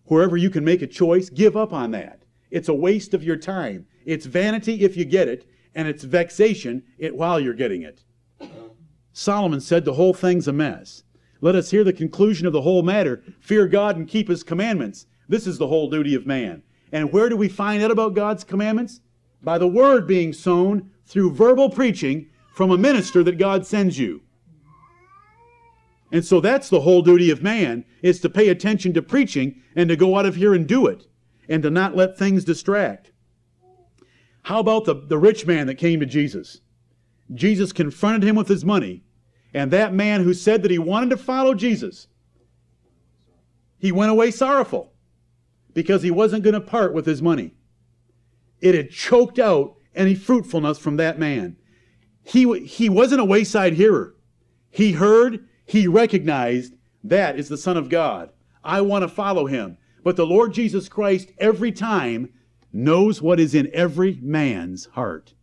[0.05, 2.23] Wherever you can make a choice, give up on that.
[2.51, 3.87] It's a waste of your time.
[4.07, 8.03] It's vanity if you get it, and it's vexation while you're getting it.
[9.13, 11.03] Solomon said the whole thing's a mess.
[11.41, 13.23] Let us hear the conclusion of the whole matter.
[13.41, 15.07] Fear God and keep his commandments.
[15.29, 16.63] This is the whole duty of man.
[16.91, 19.01] And where do we find out about God's commandments?
[19.43, 24.23] By the word being sown through verbal preaching from a minister that God sends you.
[26.11, 29.89] And so that's the whole duty of man is to pay attention to preaching and
[29.89, 31.07] to go out of here and do it
[31.49, 33.11] and to not let things distract.
[34.43, 36.61] How about the, the rich man that came to Jesus?
[37.35, 39.03] Jesus confronted him with his money,
[39.53, 42.07] and that man who said that he wanted to follow Jesus,
[43.79, 44.93] he went away sorrowful
[45.75, 47.53] because he wasn't going to part with his money.
[48.61, 51.57] It had choked out any fruitfulness from that man.
[52.25, 54.15] He, he wasn't a wayside hearer.
[54.71, 58.31] He heard, he recognized that is the Son of God.
[58.65, 59.77] I want to follow him.
[60.03, 62.31] But the Lord Jesus Christ, every time,
[62.73, 65.35] knows what is in every man's heart.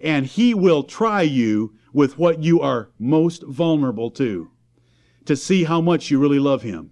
[0.00, 4.50] And he will try you with what you are most vulnerable to.
[5.24, 6.90] to see how much you really love Him.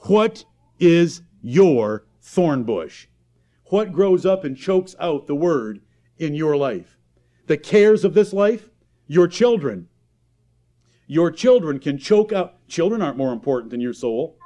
[0.00, 0.44] What
[0.78, 3.08] is your thorn bush?
[3.64, 5.80] What grows up and chokes out the Word
[6.18, 6.96] in your life?
[7.46, 8.68] The cares of this life?
[9.06, 9.88] Your children.
[11.10, 12.68] Your children can choke out.
[12.68, 14.36] Children aren't more important than your soul.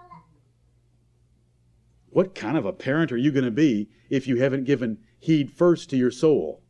[2.11, 5.51] What kind of a parent are you going to be if you haven't given heed
[5.51, 6.63] first to your soul?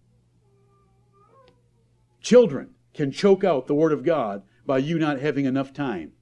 [2.22, 6.12] Children can choke out the Word of God by you not having enough time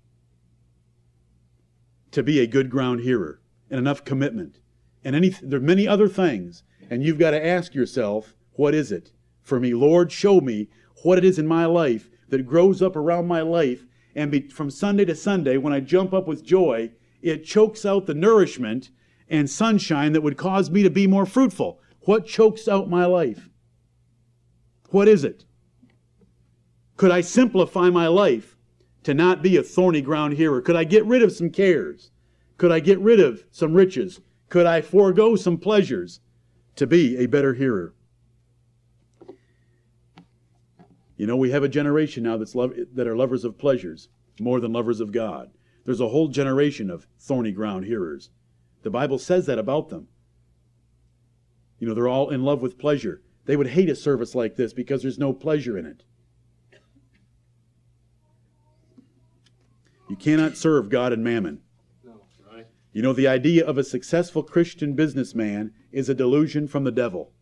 [2.11, 3.41] to be a good ground hearer
[3.71, 4.59] and enough commitment.
[5.05, 6.65] And any, there are many other things.
[6.89, 9.13] And you've got to ask yourself, what is it
[9.43, 9.75] for me?
[9.75, 10.71] Lord, show me
[11.05, 13.85] what it is in my life that grows up around my life.
[14.15, 16.91] And be, from Sunday to Sunday, when I jump up with joy,
[17.23, 18.91] it chokes out the nourishment
[19.29, 21.81] and sunshine that would cause me to be more fruitful.
[22.01, 23.49] What chokes out my life?
[24.89, 25.45] What is it?
[26.97, 28.57] Could I simplify my life
[29.05, 30.61] to not be a thorny ground hearer?
[30.61, 32.11] Could I get rid of some cares?
[32.57, 34.21] Could I get rid of some riches?
[34.49, 36.21] Could I forego some pleasures
[36.77, 37.95] to be a better hearer?
[41.21, 44.09] You know, we have a generation now that's love, that are lovers of pleasures
[44.41, 45.51] more than lovers of God.
[45.85, 48.31] There's a whole generation of thorny ground hearers.
[48.85, 50.09] The Bible says that about them.
[51.79, 53.21] You know, they're all in love with pleasure.
[53.45, 56.05] They would hate a service like this because there's no pleasure in it.
[60.09, 61.61] You cannot serve God and mammon.
[62.03, 62.23] No.
[62.95, 67.35] You know, the idea of a successful Christian businessman is a delusion from the devil.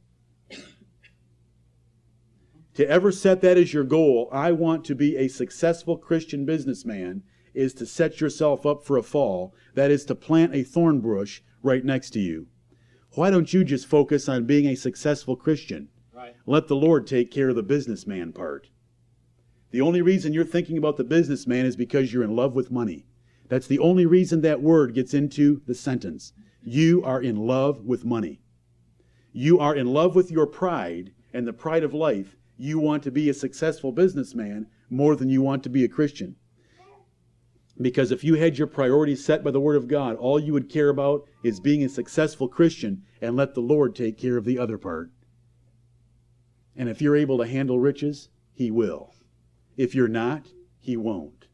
[2.79, 7.25] To ever set that as your goal, I want to be a successful Christian businessman,
[7.53, 9.53] is to set yourself up for a fall.
[9.75, 12.47] That is to plant a thorn bush right next to you.
[13.15, 15.89] Why don't you just focus on being a successful Christian?
[16.15, 16.37] Right.
[16.47, 18.69] Let the Lord take care of the businessman part.
[19.73, 23.07] The only reason you're thinking about the businessman is because you're in love with money.
[23.49, 26.33] That's the only reason that word gets into the sentence.
[26.63, 28.39] You are in love with money.
[29.33, 32.37] You are in love with your pride and the pride of life.
[32.61, 36.35] You want to be a successful businessman more than you want to be a Christian.
[37.81, 40.69] Because if you had your priorities set by the Word of God, all you would
[40.69, 44.59] care about is being a successful Christian and let the Lord take care of the
[44.59, 45.13] other part.
[46.75, 49.15] And if you're able to handle riches, He will.
[49.77, 50.49] If you're not,
[50.81, 51.47] He won't.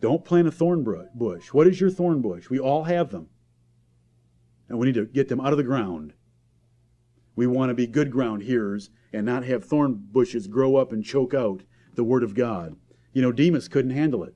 [0.00, 0.84] Don't plant a thorn
[1.14, 1.52] bush.
[1.52, 2.50] What is your thorn bush?
[2.50, 3.28] We all have them.
[4.68, 6.14] And we need to get them out of the ground.
[7.38, 11.04] We want to be good ground hearers and not have thorn bushes grow up and
[11.04, 11.62] choke out
[11.94, 12.74] the Word of God.
[13.12, 14.34] You know, Demas couldn't handle it.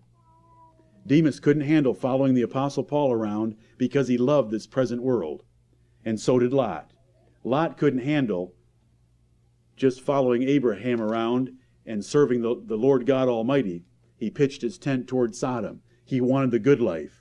[1.04, 5.42] Demas couldn't handle following the Apostle Paul around because he loved this present world.
[6.04, 6.92] And so did Lot.
[7.42, 8.54] Lot couldn't handle
[9.74, 11.50] just following Abraham around
[11.84, 13.84] and serving the, the Lord God Almighty.
[14.16, 15.82] He pitched his tent toward Sodom.
[16.04, 17.20] He wanted the good life.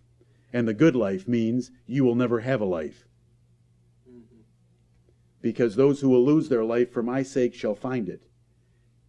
[0.53, 3.07] And the good life means you will never have a life.
[5.41, 8.23] Because those who will lose their life for my sake shall find it.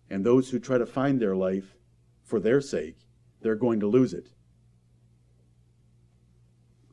[0.09, 1.77] And those who try to find their life
[2.25, 2.97] for their sake,
[3.41, 4.31] they're going to lose it.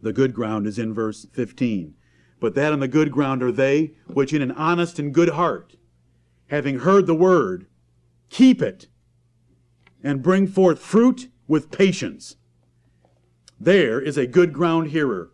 [0.02, 1.96] The good ground is in verse 15.
[2.40, 5.76] But that on the good ground are they which in an honest and good heart,
[6.48, 7.68] having heard the word,
[8.30, 8.88] keep it
[10.04, 12.38] and bring forth fruit with patience.
[13.60, 15.32] There is a good ground hearer.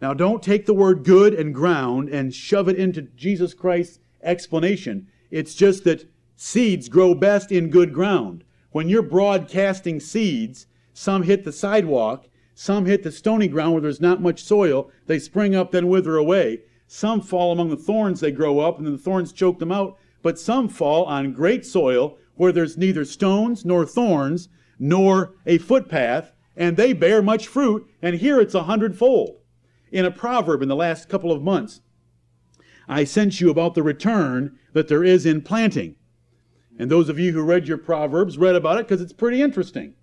[0.00, 5.08] Now, don't take the word good and ground and shove it into Jesus Christ's explanation.
[5.30, 8.44] It's just that seeds grow best in good ground.
[8.70, 14.00] When you're broadcasting seeds, some hit the sidewalk, some hit the stony ground where there's
[14.00, 14.90] not much soil.
[15.06, 16.60] They spring up, then wither away.
[16.86, 19.96] Some fall among the thorns, they grow up, and then the thorns choke them out.
[20.22, 26.32] But some fall on great soil where there's neither stones nor thorns nor a footpath,
[26.56, 29.37] and they bear much fruit, and here it's a hundredfold.
[29.90, 31.80] In a proverb in the last couple of months,
[32.88, 35.96] I sent you about the return that there is in planting.
[36.78, 39.94] And those of you who read your Proverbs read about it because it's pretty interesting.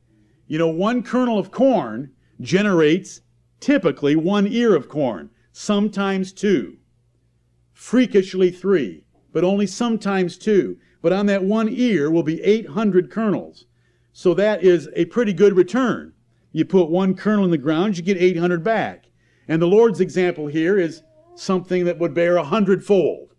[0.48, 2.12] You know, one kernel of corn
[2.42, 3.22] generates
[3.60, 6.78] typically one ear of corn, sometimes two,
[7.74, 10.78] freakishly three, but only sometimes two.
[11.02, 13.66] But on that one ear will be 800 kernels.
[14.12, 16.14] So that is a pretty good return.
[16.52, 19.08] You put one kernel in the ground, you get 800 back.
[19.48, 21.04] And the Lord's example here is
[21.36, 23.36] something that would bear a hundredfold.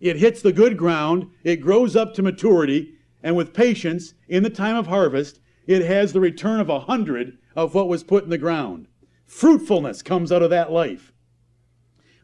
[0.00, 4.50] It hits the good ground, it grows up to maturity, and with patience, in the
[4.50, 8.30] time of harvest, it has the return of a hundred of what was put in
[8.30, 8.88] the ground.
[9.24, 11.12] Fruitfulness comes out of that life.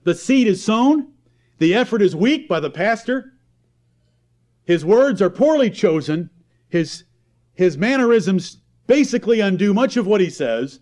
[0.05, 1.13] The seed is sown,
[1.59, 3.33] the effort is weak by the pastor,
[4.65, 6.31] his words are poorly chosen,
[6.69, 7.05] his
[7.55, 10.81] His mannerisms basically undo much of what he says.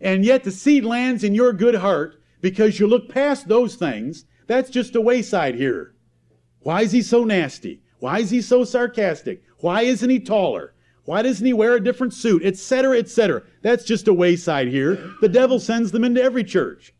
[0.00, 4.24] And yet the seed lands in your good heart because you look past those things.
[4.46, 5.94] That's just a wayside here.
[6.60, 7.82] Why is he so nasty?
[7.98, 9.42] Why is he so sarcastic?
[9.58, 10.74] Why isn't he taller?
[11.04, 12.44] Why doesn't he wear a different suit?
[12.44, 13.42] Etc., etc.
[13.62, 15.14] That's just a wayside here.
[15.20, 16.94] The devil sends them into every church.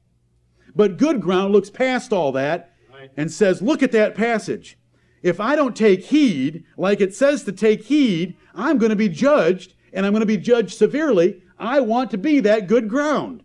[0.75, 2.73] But good ground looks past all that
[3.17, 4.79] and says, look at that passage.
[5.23, 9.09] If I don't take heed, like it says to take heed, I'm going to be
[9.09, 11.43] judged, and I'm going to be judged severely.
[11.59, 13.43] I want to be that good ground.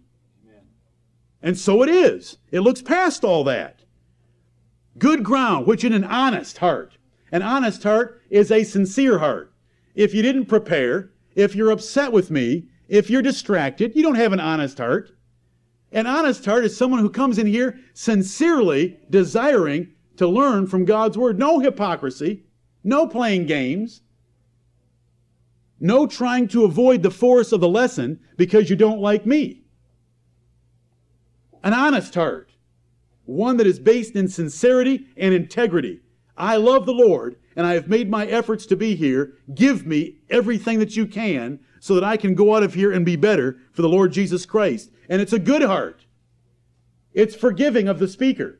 [1.41, 2.37] And so it is.
[2.51, 3.81] It looks past all that.
[4.97, 6.97] Good ground, which in an honest heart.
[7.31, 9.51] An honest heart is a sincere heart.
[9.95, 14.33] If you didn't prepare, if you're upset with me, if you're distracted, you don't have
[14.33, 15.11] an honest heart.
[15.91, 21.17] An honest heart is someone who comes in here sincerely desiring to learn from God's
[21.17, 21.39] Word.
[21.39, 22.43] No hypocrisy,
[22.83, 24.01] no playing games,
[25.79, 29.61] no trying to avoid the force of the lesson because you don't like me.
[31.63, 32.51] An honest heart,
[33.25, 36.01] one that is based in sincerity and integrity.
[36.35, 39.33] I love the Lord and I have made my efforts to be here.
[39.53, 43.05] Give me everything that you can so that I can go out of here and
[43.05, 44.89] be better for the Lord Jesus Christ.
[45.09, 46.05] And it's a good heart.
[47.13, 48.59] It's forgiving of the speaker.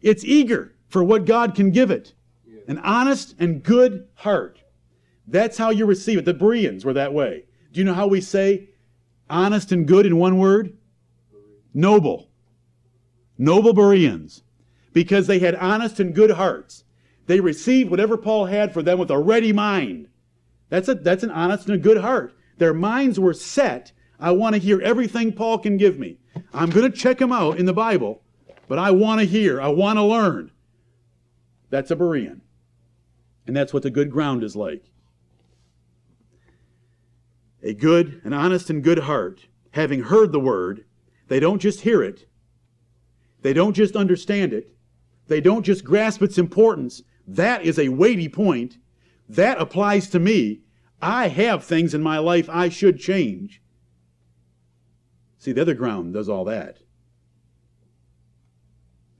[0.00, 2.14] It's eager for what God can give it.
[2.68, 4.61] An honest and good heart.
[5.26, 6.24] That's how you receive it.
[6.24, 7.44] The Bereans were that way.
[7.72, 8.68] Do you know how we say
[9.30, 10.76] honest and good in one word?
[11.72, 12.28] Noble.
[13.38, 14.42] Noble Bereans.
[14.92, 16.84] Because they had honest and good hearts.
[17.26, 20.08] They received whatever Paul had for them with a ready mind.
[20.68, 22.34] That's, a, that's an honest and a good heart.
[22.58, 23.92] Their minds were set.
[24.20, 26.18] I want to hear everything Paul can give me.
[26.52, 28.22] I'm going to check him out in the Bible,
[28.68, 29.60] but I want to hear.
[29.60, 30.50] I want to learn.
[31.70, 32.40] That's a Berean.
[33.46, 34.91] And that's what the good ground is like.
[37.62, 40.84] A good, an honest and good heart, having heard the word,
[41.28, 42.26] they don't just hear it,
[43.42, 44.74] they don't just understand it,
[45.28, 48.78] they don't just grasp its importance, that is a weighty point.
[49.28, 50.62] That applies to me.
[51.00, 53.62] I have things in my life I should change.
[55.38, 56.78] See, the other ground does all that.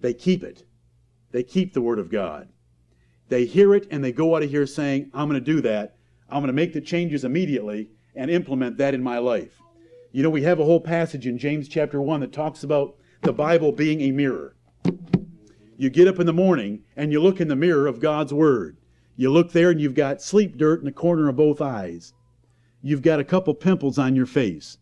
[0.00, 0.64] They keep it.
[1.30, 2.48] They keep the Word of God.
[3.28, 5.96] They hear it and they go out of here saying, I'm going to do that.
[6.28, 9.60] I'm going to make the changes immediately and implement that in my life.
[10.12, 13.32] You know, we have a whole passage in James chapter 1 that talks about the
[13.32, 14.54] Bible being a mirror.
[15.76, 18.76] You get up in the morning and you look in the mirror of God's Word.
[19.16, 22.12] You look there and you've got sleep dirt in the corner of both eyes.
[22.82, 24.78] You've got a couple pimples on your face.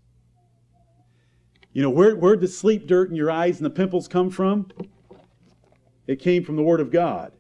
[1.73, 4.71] You know, where, where'd the sleep dirt in your eyes and the pimples come from?
[6.07, 7.33] It came from the Word of God.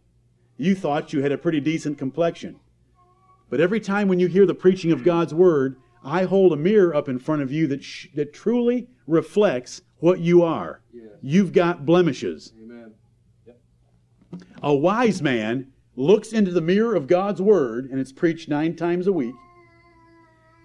[0.56, 2.60] You thought you had a pretty decent complexion.
[3.50, 6.94] But every time when you hear the preaching of God's Word, I hold a mirror
[6.94, 10.80] up in front of you that, sh- that truly reflects what you are.
[10.94, 11.08] Yeah.
[11.20, 12.52] You've got blemishes.
[12.62, 12.94] Amen.
[14.62, 19.06] A wise man looks into the mirror of God's Word, and it's preached nine times
[19.06, 19.34] a week.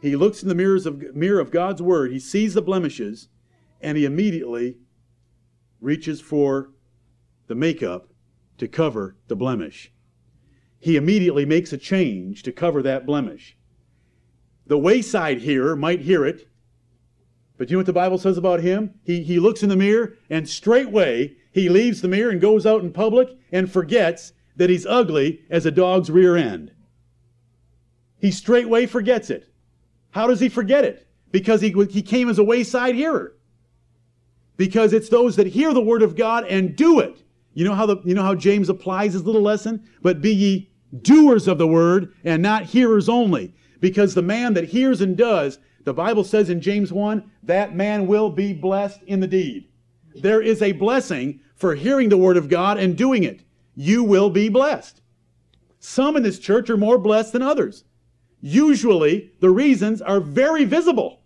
[0.02, 3.28] He looks in the mirrors of, mirror of God's Word, he sees the blemishes,
[3.82, 4.78] and he immediately
[5.82, 6.70] reaches for
[7.48, 8.10] the makeup
[8.60, 9.92] to cover the blemish.
[10.86, 13.58] He immediately makes a change to cover that blemish.
[14.68, 16.48] The wayside hearer might hear it,
[17.58, 18.94] but you know what the Bible says about him?
[19.04, 22.84] He, he looks in the mirror and straightway he leaves the mirror and goes out
[22.84, 26.72] in public and forgets that he's ugly as a dog's rear end.
[28.20, 29.52] He straightway forgets it.
[30.12, 31.08] How does he forget it?
[31.32, 33.36] Because he, he came as a wayside hearer.
[34.56, 37.24] Because it's those that hear the word of God and do it.
[37.56, 39.90] You know how the, you know how James applies his little lesson?
[40.04, 40.70] But be ye
[41.02, 43.54] doers of the word and not hearers only.
[43.80, 48.08] Because the man that hears and does, the Bible says in James 1, that man
[48.08, 49.68] will be blessed in the deed.
[50.16, 53.42] There is a blessing for hearing the Word of God and doing it.
[53.76, 55.02] You will be blessed.
[55.80, 57.84] Some in this church are more blessed than others.
[58.42, 61.22] Usually, the reasons are very visible.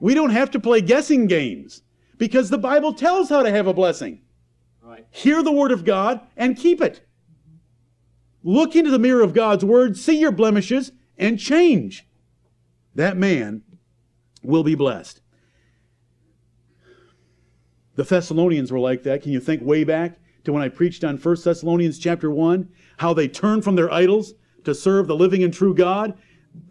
[0.00, 1.82] We don't have to play guessing games
[2.18, 4.20] because the Bible tells how to have a blessing.
[4.82, 5.06] Right.
[5.10, 7.05] Hear the Word of God and keep it.
[8.46, 12.06] Look into the mirror of God's Word, see your blemishes, and change.
[12.94, 13.62] That man
[14.40, 15.20] will be blessed.
[17.96, 19.24] The Thessalonians were like that.
[19.24, 22.68] Can you think way back to when I preached on 1 Thessalonians chapter 1?
[22.98, 26.16] How they turned from their idols to serve the living and true God.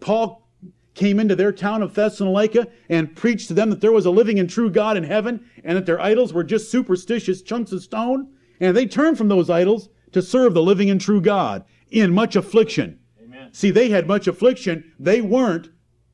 [0.00, 0.48] Paul
[0.94, 4.38] came into their town of Thessalonica and preached to them that there was a living
[4.38, 8.32] and true God in heaven and that their idols were just superstitious chunks of stone.
[8.60, 12.36] And they turned from those idols to serve the living and true God in much
[12.36, 12.98] affliction.
[13.22, 13.52] Amen.
[13.52, 14.94] See, they had much affliction.
[14.98, 15.68] They weren't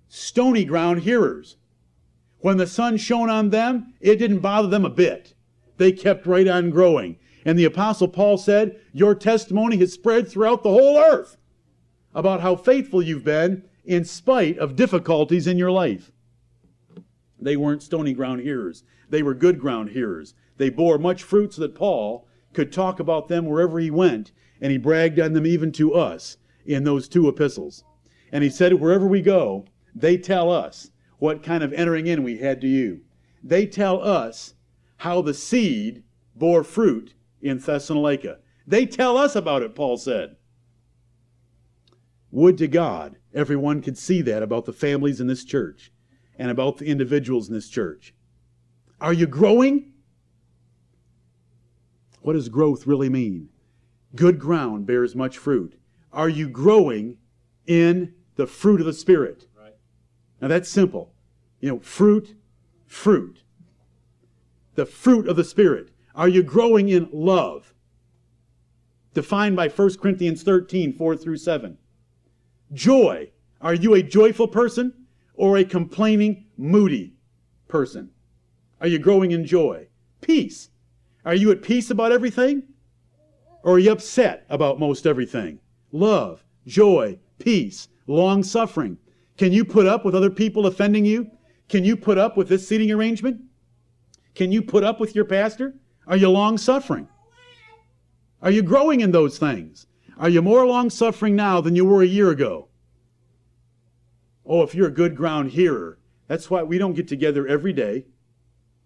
[0.08, 1.56] stony ground hearers.
[2.40, 5.34] When the sun shone on them, it didn't bother them a bit.
[5.76, 7.16] They kept right on growing.
[7.44, 11.36] And the Apostle Paul said, Your testimony has spread throughout the whole earth
[12.12, 16.10] about how faithful you've been in spite of difficulties in your life.
[17.40, 20.34] They weren't stony ground hearers, they were good ground hearers.
[20.56, 24.70] They bore much fruit so that Paul could talk about them wherever he went, and
[24.70, 27.84] he bragged on them even to us in those two epistles.
[28.30, 32.38] And he said, Wherever we go, they tell us what kind of entering in we
[32.38, 33.02] had to you.
[33.42, 34.54] They tell us
[34.98, 36.02] how the seed
[36.34, 38.38] bore fruit in Thessalonica.
[38.66, 40.36] They tell us about it, Paul said.
[42.30, 45.92] Would to God everyone could see that about the families in this church
[46.38, 48.14] and about the individuals in this church.
[49.00, 49.91] Are you growing?
[52.22, 53.48] What does growth really mean?
[54.14, 55.78] Good ground bears much fruit.
[56.12, 57.18] Are you growing
[57.66, 59.46] in the fruit of the Spirit?
[59.58, 59.74] Right.
[60.40, 61.12] Now that's simple.
[61.60, 62.34] You know, fruit,
[62.86, 63.42] fruit.
[64.74, 65.90] The fruit of the Spirit.
[66.14, 67.74] Are you growing in love?
[69.14, 71.76] Defined by 1 Corinthians 13, 4 through 7.
[72.72, 73.30] Joy.
[73.60, 74.92] Are you a joyful person
[75.34, 77.14] or a complaining, moody
[77.68, 78.10] person?
[78.80, 79.88] Are you growing in joy?
[80.20, 80.70] Peace.
[81.24, 82.64] Are you at peace about everything?
[83.62, 85.60] Or are you upset about most everything?
[85.92, 88.98] Love, joy, peace, long suffering.
[89.36, 91.30] Can you put up with other people offending you?
[91.68, 93.40] Can you put up with this seating arrangement?
[94.34, 95.74] Can you put up with your pastor?
[96.06, 97.08] Are you long suffering?
[98.40, 99.86] Are you growing in those things?
[100.18, 102.68] Are you more long suffering now than you were a year ago?
[104.44, 108.06] Oh, if you're a good ground hearer, that's why we don't get together every day.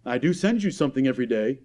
[0.05, 1.59] I do send you something every day.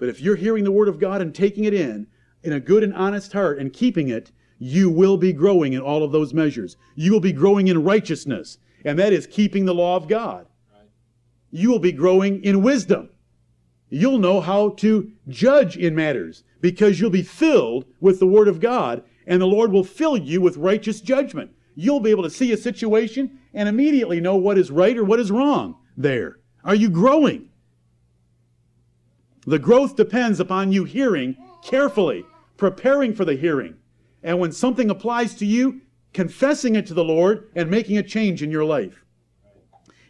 [0.00, 2.06] But if you're hearing the Word of God and taking it in,
[2.42, 6.02] in a good and honest heart and keeping it, you will be growing in all
[6.02, 6.78] of those measures.
[6.94, 10.46] You will be growing in righteousness, and that is keeping the law of God.
[11.50, 13.10] You will be growing in wisdom.
[13.90, 18.58] You'll know how to judge in matters because you'll be filled with the Word of
[18.58, 21.50] God, and the Lord will fill you with righteous judgment.
[21.74, 25.20] You'll be able to see a situation and immediately know what is right or what
[25.20, 26.38] is wrong there.
[26.64, 27.49] Are you growing?
[29.50, 32.24] The growth depends upon you hearing carefully,
[32.56, 33.74] preparing for the hearing,
[34.22, 35.80] and when something applies to you,
[36.12, 39.04] confessing it to the Lord and making a change in your life.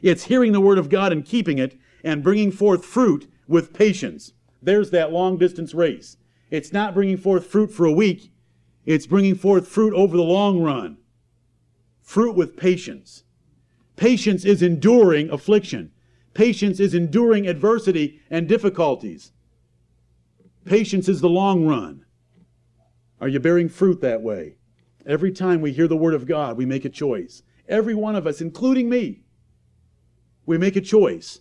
[0.03, 4.34] It's hearing the Word of God and keeping it and bringing forth fruit with patience.
[4.61, 6.18] There's that long distance race.
[6.51, 8.30] It's not bringing forth fruit for a week,
[8.84, 10.99] it's bringing forth fruit over the long run.
[12.03, 13.24] Fruit with patience.
[13.97, 15.93] Patience is enduring affliction.
[16.35, 19.33] Patience is enduring adversity and difficulties.
[20.64, 22.05] Patience is the long run.
[23.20, 24.57] Are you bearing fruit that way?
[25.07, 27.43] Every time we hear the Word of God, we make a choice.
[27.68, 29.22] Every one of us, including me,
[30.47, 31.41] we make a choice.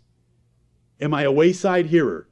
[1.01, 2.29] Am I a wayside hearer?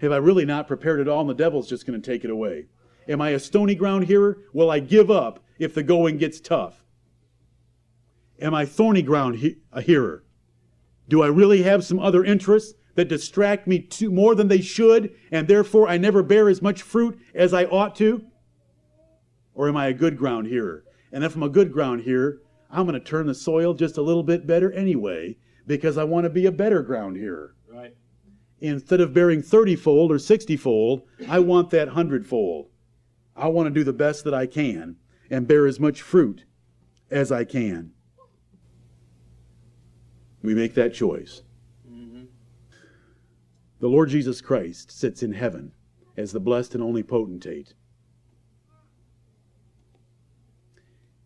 [0.00, 2.30] Have I really not prepared at all and the devil's just going to take it
[2.30, 2.66] away?
[3.08, 4.38] Am I a stony ground hearer?
[4.52, 6.84] Will I give up if the going gets tough?
[8.40, 10.24] Am I thorny ground he- a hearer?
[11.10, 15.12] Do I really have some other interests that distract me too, more than they should,
[15.32, 18.24] and therefore I never bear as much fruit as I ought to?
[19.52, 20.84] Or am I a good ground hearer?
[21.10, 24.02] And if I'm a good ground hearer, I'm going to turn the soil just a
[24.02, 27.56] little bit better anyway because I want to be a better ground hearer.
[27.68, 27.96] Right.
[28.60, 32.68] Instead of bearing 30 fold or 60 fold, I want that 100 fold.
[33.34, 34.96] I want to do the best that I can
[35.28, 36.44] and bear as much fruit
[37.10, 37.94] as I can.
[40.42, 41.42] We make that choice.
[41.90, 42.24] Mm-hmm.
[43.80, 45.72] The Lord Jesus Christ sits in heaven
[46.16, 47.74] as the blessed and only potentate.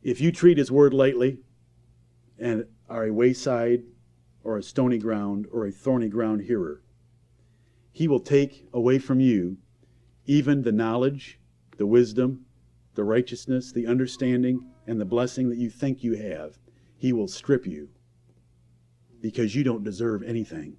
[0.03, 1.39] If you treat his word lightly
[2.39, 3.85] and are a wayside
[4.43, 6.83] or a stony ground or a thorny ground hearer,
[7.93, 9.57] he will take away from you
[10.27, 11.39] even the knowledge,
[11.77, 12.45] the wisdom,
[12.95, 16.59] the righteousness, the understanding, and the blessing that you think you have.
[16.97, 17.89] He will strip you
[19.25, 20.77] because you don't deserve anything.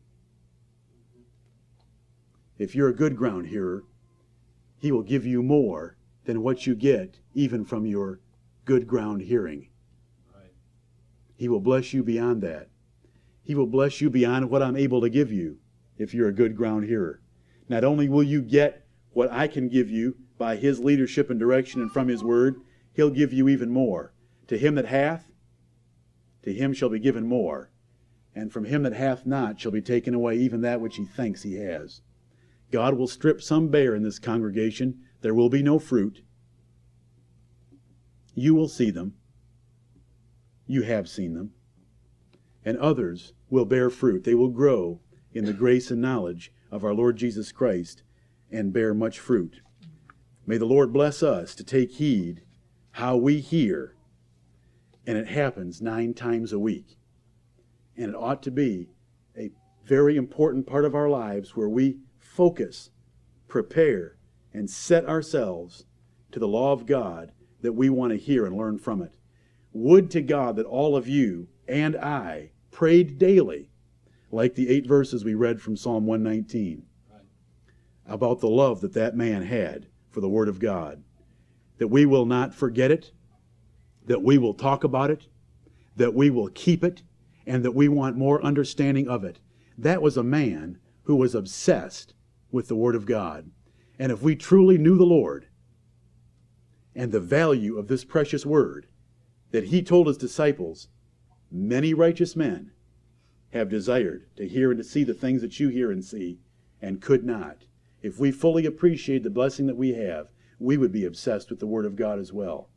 [2.60, 3.86] If you're a good ground hearer,
[4.78, 8.20] He will give you more than what you get even from your
[8.64, 9.70] good ground hearing.
[10.32, 10.54] Right.
[11.36, 12.70] He will bless you beyond that.
[13.42, 15.58] He will bless you beyond what I'm able to give you
[15.98, 17.22] if you're a good ground hearer.
[17.68, 21.82] Not only will you get what I can give you by His leadership and direction
[21.82, 22.62] and from His word,
[22.94, 24.14] He'll give you even more.
[24.50, 25.32] To him that hath,
[26.44, 27.72] to him shall be given more
[28.36, 31.44] and from him that hath not shall be taken away even that which he thinks
[31.44, 32.02] he has.
[32.72, 35.00] God will strip some bare in this congregation.
[35.22, 36.22] There will be no fruit.
[38.34, 39.14] You will see them.
[40.68, 41.52] You have seen them.
[42.66, 44.26] And others will bear fruit.
[44.26, 45.00] They will grow
[45.32, 48.04] in the grace and knowledge of our Lord Jesus Christ
[48.52, 49.62] and bear much fruit.
[50.46, 52.44] May the Lord bless us to take heed
[52.92, 53.96] how we hear.
[55.08, 56.98] And it happens nine times a week.
[57.98, 58.90] And it ought to be
[59.38, 59.52] a
[59.86, 62.90] very important part of our lives where we focus,
[63.48, 64.18] prepare,
[64.54, 65.86] and set ourselves
[66.32, 67.32] to the law of God
[67.62, 69.16] that we want to hear and learn from it.
[69.74, 73.70] Would to God that all of you and I prayed daily,
[74.32, 76.84] like the eight verses we read from Psalm 119,
[78.06, 81.04] about the love that that man had for the Word of God.
[81.78, 83.12] That we will not forget it,
[84.06, 85.28] that we will talk about it,
[85.96, 87.02] that we will keep it,
[87.46, 89.40] and that we want more understanding of it.
[89.78, 92.14] That was a man who was obsessed
[92.52, 93.52] with the Word of God.
[94.00, 95.48] And if we truly knew the Lord
[96.96, 98.88] and the value of this precious Word
[99.52, 100.88] that He told His disciples,
[101.52, 102.72] many righteous men
[103.52, 106.40] have desired to hear and to see the things that you hear and see
[106.82, 107.66] and could not.
[108.02, 110.28] If we fully appreciate the blessing that we have,
[110.60, 112.70] we would be obsessed with the Word of God as well.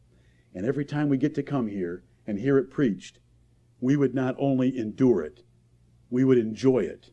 [0.54, 3.18] And every time we get to come here and hear it preached,
[3.80, 5.42] we would not only endure it,
[6.10, 7.10] we would enjoy it.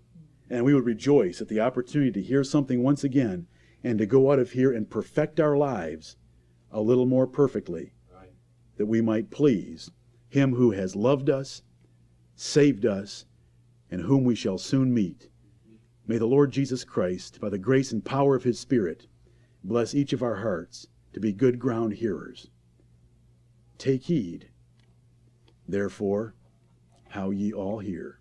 [0.50, 3.48] And we would rejoice at the opportunity to hear something once again
[3.84, 6.18] and to go out of here and perfect our lives
[6.72, 8.32] a little more perfectly, right.
[8.78, 9.92] that we might please
[10.28, 11.62] Him who has loved us,
[12.36, 13.26] saved us,
[13.90, 15.30] and whom we shall soon meet.
[16.08, 19.08] May the Lord Jesus Christ, by the grace and power of His Spirit,
[19.64, 22.50] bless each of our hearts to be good ground hearers.
[23.78, 24.50] Take heed,
[25.68, 26.36] therefore,
[27.16, 28.20] how ye all hear.